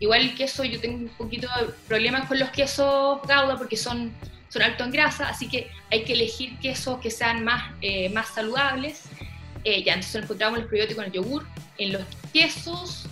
igual 0.00 0.22
el 0.22 0.34
queso, 0.34 0.64
yo 0.64 0.80
tengo 0.80 0.96
un 0.96 1.08
poquito 1.10 1.48
de 1.60 1.72
problemas 1.86 2.26
con 2.26 2.38
los 2.38 2.50
quesos 2.50 3.20
gouda 3.22 3.56
porque 3.56 3.76
son, 3.76 4.12
son 4.48 4.62
altos 4.62 4.86
en 4.86 4.92
grasa, 4.92 5.28
así 5.28 5.48
que 5.48 5.70
hay 5.92 6.04
que 6.04 6.14
elegir 6.14 6.58
quesos 6.58 6.98
que 6.98 7.10
sean 7.10 7.44
más, 7.44 7.72
eh, 7.82 8.08
más 8.08 8.34
saludables. 8.34 9.04
Eh, 9.66 9.82
ya, 9.82 9.94
entonces 9.94 10.22
encontramos 10.22 10.60
los 10.60 10.68
probióticos 10.68 11.02
en 11.02 11.10
el 11.10 11.12
yogur, 11.12 11.44
en 11.78 11.92
los 11.94 12.02
quesos 12.32 13.06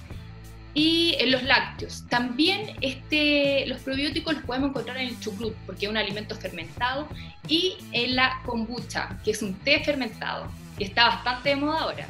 y 0.73 1.17
en 1.19 1.33
los 1.33 1.43
lácteos. 1.43 2.05
También 2.09 2.77
este, 2.81 3.67
los 3.67 3.81
probióticos 3.81 4.35
los 4.35 4.45
podemos 4.45 4.71
encontrar 4.71 4.99
en 4.99 5.09
el 5.09 5.19
chucrut, 5.19 5.53
porque 5.67 5.87
es 5.87 5.91
un 5.91 5.97
alimento 5.97 6.37
fermentado, 6.37 7.09
y 7.49 7.75
en 7.91 8.15
la 8.15 8.41
kombucha, 8.47 9.19
que 9.25 9.33
es 9.33 9.43
un 9.43 9.55
té 9.55 9.83
fermentado, 9.85 10.47
que 10.79 10.85
está 10.85 11.09
bastante 11.09 11.49
de 11.49 11.57
moda 11.57 11.81
ahora. 11.81 12.07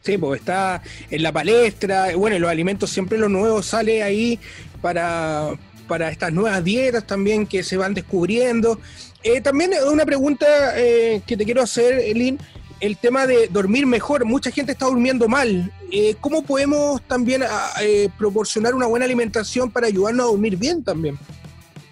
Sí, 0.00 0.16
pues 0.16 0.40
está 0.40 0.82
en 1.10 1.22
la 1.22 1.32
palestra. 1.32 2.16
Bueno, 2.16 2.38
los 2.38 2.50
alimentos 2.50 2.88
siempre 2.88 3.18
lo 3.18 3.28
nuevo 3.28 3.62
sale 3.62 4.02
ahí 4.02 4.40
para, 4.80 5.50
para 5.86 6.08
estas 6.08 6.32
nuevas 6.32 6.64
dietas 6.64 7.06
también 7.06 7.46
que 7.46 7.62
se 7.62 7.76
van 7.76 7.92
descubriendo. 7.92 8.80
Eh, 9.22 9.42
también 9.42 9.72
una 9.86 10.06
pregunta 10.06 10.46
eh, 10.74 11.20
que 11.26 11.36
te 11.36 11.44
quiero 11.44 11.60
hacer, 11.60 11.98
Elin, 11.98 12.38
el 12.84 12.96
tema 12.98 13.26
de 13.26 13.48
dormir 13.48 13.86
mejor. 13.86 14.24
Mucha 14.24 14.50
gente 14.50 14.72
está 14.72 14.86
durmiendo 14.86 15.26
mal. 15.28 15.72
Eh, 15.90 16.16
¿Cómo 16.20 16.42
podemos 16.42 17.00
también 17.02 17.42
a- 17.42 17.70
eh, 17.82 18.10
proporcionar 18.18 18.74
una 18.74 18.86
buena 18.86 19.04
alimentación 19.06 19.70
para 19.70 19.86
ayudarnos 19.86 20.26
a 20.26 20.28
dormir 20.30 20.56
bien 20.56 20.84
también? 20.84 21.18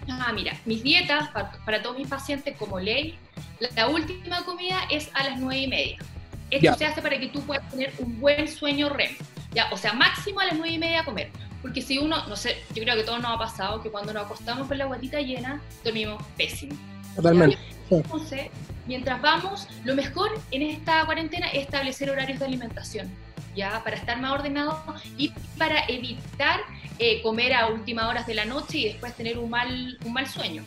Ah, 0.07 0.31
mira, 0.33 0.55
mis 0.65 0.83
dietas 0.83 1.29
para, 1.29 1.51
para 1.65 1.81
todos 1.81 1.97
mis 1.97 2.07
pacientes 2.07 2.55
como 2.57 2.79
ley, 2.79 3.17
la, 3.59 3.69
la 3.75 3.89
última 3.89 4.43
comida 4.45 4.81
es 4.91 5.09
a 5.13 5.23
las 5.23 5.39
nueve 5.39 5.61
y 5.61 5.67
media. 5.67 5.97
Esto 6.51 6.77
se 6.77 6.85
hace 6.85 7.01
para 7.01 7.19
que 7.19 7.27
tú 7.29 7.41
puedas 7.41 7.67
tener 7.71 7.91
un 7.97 8.19
buen 8.19 8.47
sueño 8.47 8.89
REM. 8.89 9.15
Ya, 9.55 9.69
o 9.71 9.77
sea, 9.77 9.93
máximo 9.93 10.39
a 10.41 10.45
las 10.45 10.53
nueve 10.55 10.75
y 10.75 10.77
media 10.77 11.03
comer. 11.03 11.31
Porque 11.61 11.81
si 11.81 11.97
uno, 11.97 12.27
no 12.27 12.35
sé, 12.35 12.57
yo 12.75 12.83
creo 12.83 12.95
que 12.95 13.03
todos 13.03 13.21
nos 13.21 13.31
ha 13.31 13.37
pasado 13.39 13.81
que 13.81 13.89
cuando 13.89 14.13
nos 14.13 14.25
acostamos 14.25 14.67
con 14.67 14.77
la 14.77 14.85
guatita 14.85 15.19
llena, 15.21 15.61
dormimos 15.83 16.21
pésimo. 16.37 16.75
Totalmente. 17.15 17.57
Entonces, 17.89 18.47
mientras 18.87 19.21
vamos, 19.21 19.67
lo 19.83 19.95
mejor 19.95 20.29
en 20.51 20.61
esta 20.63 21.05
cuarentena 21.05 21.47
es 21.47 21.63
establecer 21.63 22.09
horarios 22.09 22.39
de 22.39 22.45
alimentación, 22.45 23.09
ya 23.55 23.83
para 23.83 23.95
estar 23.97 24.19
más 24.19 24.31
ordenado 24.31 24.81
y 25.17 25.31
para 25.57 25.85
evitar 25.87 26.61
eh, 26.99 27.21
comer 27.21 27.53
a 27.53 27.67
últimas 27.67 28.05
horas 28.05 28.25
de 28.25 28.33
la 28.35 28.45
noche 28.45 28.77
y 28.79 28.85
después 28.85 29.13
tener 29.13 29.37
un 29.37 29.49
mal, 29.49 29.97
un 30.05 30.13
mal 30.13 30.27
sueño. 30.27 30.63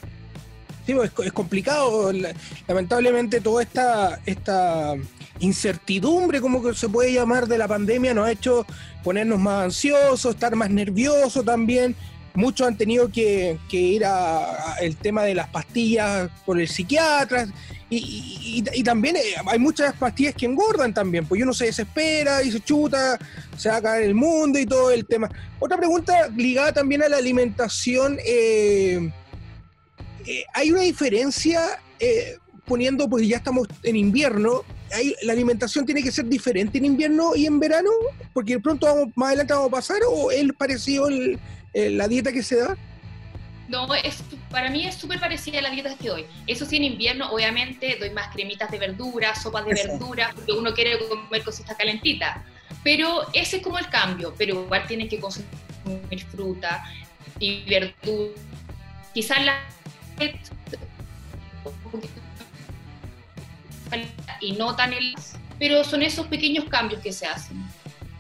Sí, 0.87 0.95
pues, 0.95 1.11
es, 1.19 1.27
es 1.27 1.33
complicado. 1.33 2.13
La- 2.13 2.33
Lamentablemente 2.69 3.41
toda 3.41 3.63
esta, 3.63 4.21
esta 4.25 4.95
incertidumbre, 5.41 6.41
como 6.41 6.63
que 6.63 6.75
se 6.75 6.89
puede 6.89 7.13
llamar, 7.13 7.47
de 7.49 7.59
la 7.59 7.67
pandemia 7.67 8.15
nos 8.15 8.27
ha 8.29 8.33
hecho 8.33 8.65
ponernos 9.03 9.39
más 9.41 9.65
ansiosos, 9.65 10.35
estar 10.35 10.55
más 10.55 10.71
nerviosos 10.71 11.45
también. 11.45 11.97
Muchos 12.37 12.67
han 12.69 12.77
tenido 12.77 13.09
que, 13.11 13.59
que 13.69 13.77
ir 13.79 14.05
a, 14.05 14.73
a 14.75 14.77
el 14.81 14.97
tema 14.97 15.25
de 15.25 15.35
las 15.35 15.49
pastillas 15.49 16.31
por 16.45 16.61
el 16.61 16.69
psiquiatra. 16.69 17.47
Y- 17.89 18.65
y 18.75 18.83
también 18.83 19.15
eh, 19.17 19.21
hay 19.47 19.59
muchas 19.61 19.95
pastillas 19.95 20.35
que 20.35 20.47
engordan 20.47 20.93
también, 20.93 21.25
pues 21.27 21.41
uno 21.43 21.53
se 21.53 21.67
desespera 21.67 22.43
y 22.43 22.51
se 22.51 22.59
chuta, 22.61 23.17
se 23.57 23.69
va 23.69 23.77
a 23.77 23.83
caer 23.83 24.05
el 24.05 24.15
mundo 24.15 24.59
y 24.59 24.67
todo 24.67 24.91
el 24.91 25.07
tema. 25.07 25.31
Otra 25.61 25.77
pregunta 25.77 26.29
ligada 26.35 26.73
también 26.73 27.03
a 27.03 27.09
la 27.09 27.17
alimentación. 27.19 28.19
eh, 28.25 29.11
eh, 30.27 30.45
hay 30.55 30.73
una 30.73 30.81
diferencia 30.83 31.61
eh, 32.01 32.39
poniendo, 32.65 33.09
pues 33.09 33.27
ya 33.29 33.37
estamos 33.37 33.69
en 33.85 33.95
invierno, 33.95 34.63
hay, 34.93 35.15
la 35.23 35.33
alimentación 35.33 35.87
tiene 35.87 36.03
que 36.03 36.11
ser 36.11 36.25
diferente 36.27 36.79
en 36.79 36.85
invierno 36.87 37.37
y 37.37 37.47
en 37.47 37.61
verano, 37.61 37.91
porque 38.33 38.55
de 38.55 38.61
pronto 38.61 38.87
vamos, 38.87 39.09
más 39.15 39.29
adelante 39.29 39.53
vamos 39.55 39.69
a 39.69 39.73
pasar, 39.73 39.99
o 40.09 40.31
es 40.33 40.45
parecido 40.59 41.07
el- 41.09 41.39
el- 41.77 41.99
la 41.99 42.09
dieta 42.09 42.33
que 42.33 42.43
se 42.43 42.57
da. 42.57 42.77
No, 43.69 43.93
es, 43.95 44.23
para 44.51 44.71
mí 44.71 44.87
es 44.87 44.95
súper 44.95 45.19
parecida 45.19 45.59
a 45.59 45.63
la 45.63 45.71
dieta 45.71 45.97
que 45.97 46.09
doy. 46.09 46.27
Eso 46.47 46.65
sí, 46.65 46.77
en 46.77 46.85
invierno, 46.85 47.31
obviamente, 47.33 47.97
doy 47.99 48.11
más 48.11 48.33
cremitas 48.33 48.71
de 48.71 48.79
verdura, 48.79 49.35
sopas 49.35 49.65
de 49.67 49.73
Eso. 49.73 49.89
verdura, 49.89 50.31
porque 50.35 50.53
uno 50.53 50.73
quiere 50.73 50.99
comer 51.09 51.43
cositas 51.43 51.77
calentitas. 51.77 52.39
Pero 52.85 53.27
ese 53.33 53.57
es 53.57 53.63
como 53.63 53.79
el 53.79 53.89
cambio, 53.89 54.33
pero 54.39 54.63
igual 54.63 54.87
tienes 54.87 55.09
que 55.09 55.19
consumir 55.19 55.49
fruta 56.31 56.85
y 57.41 57.65
verdura. 57.65 58.33
Quizás 59.13 59.45
la 59.45 59.59
y 64.41 64.53
no 64.53 64.77
tan 64.77 64.93
el 64.93 65.15
pero 65.59 65.83
son 65.85 66.03
esos 66.03 66.27
pequeños 66.27 66.67
cambios 66.67 67.01
que 67.01 67.13
se 67.13 67.27
hacen. 67.27 67.57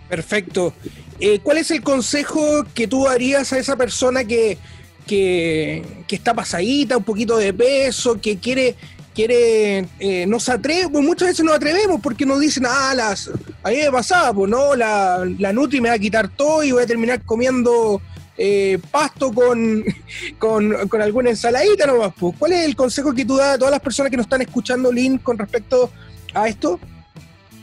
Perfecto. 0.08 0.72
Eh, 1.18 1.40
¿Cuál 1.42 1.58
es 1.58 1.70
el 1.70 1.82
consejo 1.82 2.64
que 2.74 2.86
tú 2.86 3.04
darías 3.04 3.52
a 3.52 3.58
esa 3.58 3.76
persona 3.76 4.24
que, 4.24 4.58
que, 5.06 5.82
que 6.06 6.16
está 6.16 6.34
pasadita, 6.34 6.96
un 6.96 7.04
poquito 7.04 7.36
de 7.38 7.52
peso, 7.52 8.20
que 8.20 8.38
quiere, 8.38 8.76
quiere 9.14 9.88
eh, 9.98 10.26
no 10.26 10.38
se 10.38 10.52
atreve? 10.52 10.88
Pues 10.90 11.04
muchas 11.04 11.28
veces 11.28 11.44
nos 11.44 11.56
atrevemos 11.56 12.00
porque 12.00 12.26
nos 12.26 12.40
dicen, 12.40 12.64
ah, 12.68 12.92
las, 12.94 13.30
a 13.62 13.70
mí 13.70 13.76
me 13.76 13.90
pasaba, 13.90 14.32
pues 14.32 14.50
no, 14.50 14.76
la, 14.76 15.26
la 15.38 15.52
Nutri 15.52 15.80
me 15.80 15.88
va 15.88 15.94
a 15.94 15.98
quitar 15.98 16.28
todo 16.28 16.62
y 16.62 16.72
voy 16.72 16.82
a 16.82 16.86
terminar 16.86 17.22
comiendo 17.22 18.00
eh, 18.38 18.78
pasto 18.90 19.32
con, 19.32 19.84
con, 20.38 20.88
con 20.88 21.02
alguna 21.02 21.30
ensaladita 21.30 21.86
nomás. 21.86 22.12
Pues. 22.18 22.34
¿Cuál 22.38 22.52
es 22.52 22.64
el 22.64 22.76
consejo 22.76 23.14
que 23.14 23.24
tú 23.24 23.36
das 23.36 23.54
a 23.54 23.58
todas 23.58 23.72
las 23.72 23.80
personas 23.80 24.10
que 24.10 24.16
nos 24.16 24.26
están 24.26 24.42
escuchando, 24.42 24.92
Lynn, 24.92 25.18
con 25.18 25.38
respecto 25.38 25.90
a 26.34 26.48
esto? 26.48 26.78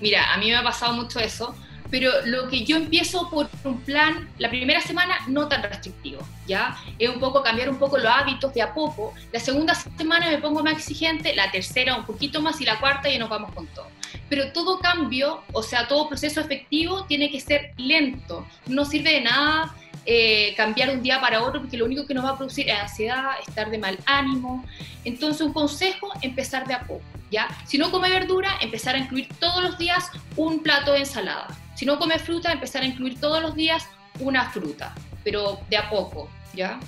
Mira, 0.01 0.33
a 0.33 0.37
mí 0.37 0.47
me 0.49 0.55
ha 0.55 0.63
pasado 0.63 0.93
mucho 0.93 1.19
eso, 1.19 1.55
pero 1.93 2.09
lo 2.25 2.49
que 2.49 2.65
yo 2.65 2.77
empiezo 2.77 3.29
por 3.29 3.47
un 3.63 3.79
plan, 3.81 4.27
la 4.39 4.49
primera 4.49 4.81
semana 4.81 5.15
no 5.27 5.47
tan 5.47 5.61
restrictivo, 5.61 6.23
¿ya? 6.47 6.75
Es 6.97 7.07
un 7.07 7.19
poco 7.19 7.43
cambiar 7.43 7.69
un 7.69 7.77
poco 7.77 7.99
los 7.99 8.11
hábitos 8.11 8.51
de 8.55 8.63
a 8.63 8.73
poco. 8.73 9.13
La 9.31 9.39
segunda 9.39 9.75
semana 9.75 10.27
me 10.27 10.39
pongo 10.39 10.63
más 10.63 10.73
exigente, 10.73 11.35
la 11.35 11.51
tercera 11.51 11.95
un 11.95 12.03
poquito 12.03 12.41
más 12.41 12.59
y 12.61 12.65
la 12.65 12.79
cuarta 12.79 13.11
ya 13.11 13.19
nos 13.19 13.29
vamos 13.29 13.53
con 13.53 13.67
todo. 13.67 13.85
Pero 14.27 14.51
todo 14.53 14.79
cambio, 14.79 15.43
o 15.51 15.61
sea, 15.61 15.87
todo 15.87 16.09
proceso 16.09 16.41
efectivo 16.41 17.05
tiene 17.05 17.29
que 17.29 17.39
ser 17.39 17.73
lento. 17.77 18.47
No 18.65 18.85
sirve 18.85 19.11
de 19.11 19.21
nada 19.21 19.75
eh, 20.07 20.55
cambiar 20.57 20.89
un 20.89 21.03
día 21.03 21.21
para 21.21 21.43
otro 21.43 21.61
porque 21.61 21.77
lo 21.77 21.85
único 21.85 22.07
que 22.07 22.15
nos 22.15 22.25
va 22.25 22.31
a 22.31 22.37
producir 22.37 22.71
es 22.71 22.79
ansiedad, 22.79 23.33
estar 23.47 23.69
de 23.69 23.77
mal 23.77 23.99
ánimo. 24.07 24.65
Entonces 25.05 25.41
un 25.41 25.53
consejo, 25.53 26.11
empezar 26.23 26.65
de 26.65 26.73
a 26.73 26.79
poco. 26.87 27.03
¿Ya? 27.29 27.49
Si 27.67 27.77
no 27.77 27.91
come 27.91 28.09
verdura, 28.09 28.49
empezar 28.61 28.95
a 28.95 28.97
incluir 28.97 29.27
todos 29.39 29.61
los 29.61 29.77
días 29.77 30.09
un 30.35 30.63
plato 30.63 30.93
de 30.93 30.99
ensalada. 30.99 31.55
Si 31.75 31.85
no 31.85 31.97
come 31.99 32.19
fruta, 32.19 32.51
empezar 32.51 32.83
a 32.83 32.85
incluir 32.85 33.19
todos 33.19 33.41
los 33.41 33.55
días 33.55 33.87
una 34.19 34.49
fruta, 34.49 34.93
pero 35.23 35.59
de 35.69 35.77
a 35.77 35.89
poco, 35.89 36.29
¿ya? 36.53 36.79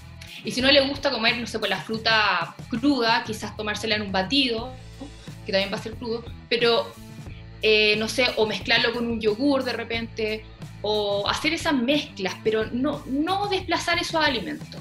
Y 0.43 0.51
si 0.51 0.61
no 0.61 0.71
le 0.71 0.87
gusta 0.87 1.09
comer, 1.09 1.37
no 1.37 1.47
sé, 1.47 1.57
pues 1.57 1.69
la 1.69 1.81
fruta 1.81 2.55
cruda, 2.69 3.23
quizás 3.25 3.55
tomársela 3.57 3.95
en 3.95 4.03
un 4.03 4.11
batido, 4.11 4.73
que 5.45 5.51
también 5.51 5.71
va 5.71 5.77
a 5.77 5.81
ser 5.81 5.93
crudo, 5.93 6.23
pero 6.49 6.93
eh, 7.61 7.95
no 7.97 8.07
sé, 8.07 8.27
o 8.37 8.45
mezclarlo 8.45 8.93
con 8.93 9.07
un 9.07 9.19
yogur 9.19 9.63
de 9.63 9.73
repente, 9.73 10.45
o 10.81 11.27
hacer 11.27 11.53
esas 11.53 11.73
mezclas, 11.73 12.35
pero 12.43 12.65
no, 12.71 13.03
no 13.07 13.47
desplazar 13.47 13.97
esos 13.97 14.23
alimentos. 14.23 14.79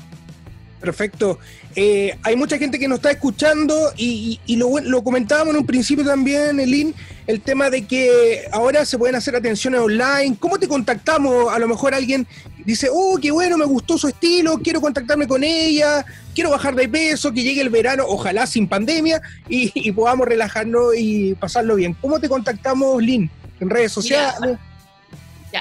Perfecto. 0.80 1.38
Eh, 1.76 2.16
hay 2.22 2.36
mucha 2.36 2.58
gente 2.58 2.78
que 2.78 2.86
nos 2.88 2.98
está 2.98 3.10
escuchando 3.10 3.92
y, 3.96 4.40
y- 4.46 4.52
y 4.52 4.56
lo, 4.56 4.78
lo 4.80 5.02
comentábamos 5.02 5.54
en 5.54 5.60
un 5.60 5.66
principio 5.66 6.04
también, 6.04 6.60
Elin, 6.60 6.94
el 7.26 7.40
tema 7.40 7.70
de 7.70 7.86
que 7.86 8.42
ahora 8.52 8.84
se 8.84 8.98
pueden 8.98 9.16
hacer 9.16 9.34
atenciones 9.34 9.80
online. 9.80 10.36
¿Cómo 10.38 10.58
te 10.58 10.68
contactamos? 10.68 11.50
A 11.52 11.58
lo 11.58 11.66
mejor 11.68 11.94
alguien 11.94 12.26
dice, 12.66 12.88
oh, 12.92 13.18
qué 13.20 13.30
bueno, 13.30 13.56
me 13.56 13.64
gustó 13.64 13.96
su 13.96 14.08
estilo, 14.08 14.58
quiero 14.62 14.80
contactarme 14.82 15.26
con 15.26 15.42
ella, 15.42 16.04
quiero 16.34 16.50
bajar 16.50 16.74
de 16.74 16.88
peso, 16.88 17.32
que 17.32 17.42
llegue 17.42 17.62
el 17.62 17.70
verano, 17.70 18.04
ojalá 18.06 18.46
sin 18.46 18.68
pandemia, 18.68 19.22
y, 19.48 19.72
y 19.74 19.90
podamos 19.92 20.28
relajarnos 20.28 20.94
y 20.98 21.34
pasarlo 21.34 21.76
bien. 21.76 21.96
¿Cómo 22.00 22.20
te 22.20 22.28
contactamos, 22.28 23.02
Lin? 23.02 23.30
¿En 23.58 23.70
redes 23.70 23.92
sociales? 23.92 24.58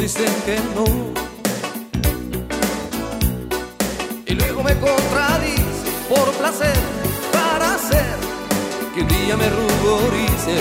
Dicen 0.04 0.36
que 0.45 0.58
no. 0.76 0.84
y 4.26 4.34
luego 4.34 4.62
me 4.62 4.76
contradice 4.78 5.91
por 6.10 6.30
placer 6.34 6.76
para 7.32 7.76
hacer 7.76 8.18
que 8.93 9.01
un 9.01 9.08
día 9.08 9.38
me 9.38 9.49
ruborice. 9.49 10.56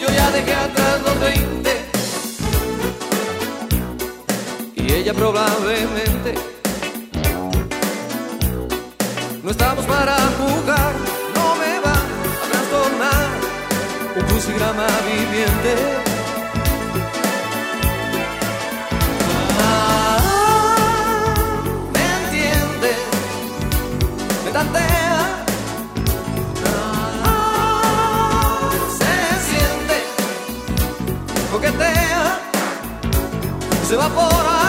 Yo 0.00 0.08
ya 0.08 0.30
dejé 0.30 0.54
atrás 0.54 1.02
los 1.04 1.20
20 1.20 1.70
y 4.76 4.92
ella 4.94 5.12
probablemente 5.12 6.34
no 9.42 9.50
estamos 9.50 9.84
para 9.84 10.16
jugar, 10.40 10.94
no 11.34 11.54
me 11.56 11.80
va 11.80 11.92
a 11.92 12.50
trastornar 12.50 13.28
un 14.16 14.22
crucigrama 14.22 14.86
viviente. 15.04 16.09
Se 33.90 33.96
evapora. 33.96 34.59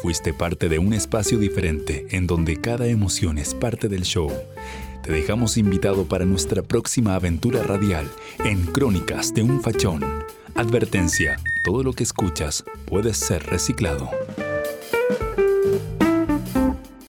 Fuiste 0.05 0.35
parte 0.35 0.69
de 0.69 0.79
un 0.79 0.93
espacio 0.93 1.39
diferente 1.39 2.07
en 2.11 2.27
donde 2.27 2.61
cada 2.61 2.87
emoción 2.89 3.39
es 3.39 3.55
parte 3.55 3.89
del 3.89 4.03
show. 4.03 4.31
Te 5.03 5.11
dejamos 5.11 5.57
invitado 5.57 6.05
para 6.05 6.27
nuestra 6.27 6.61
próxima 6.61 7.15
aventura 7.15 7.63
radial 7.63 8.07
en 8.45 8.67
Crónicas 8.67 9.33
de 9.33 9.43
un 9.43 9.63
Fachón. 9.63 10.05
Advertencia, 10.55 11.39
todo 11.65 11.83
lo 11.83 11.95
que 11.95 12.03
escuchas 12.03 12.67
puede 12.85 13.15
ser 13.15 13.45
reciclado. 13.47 14.11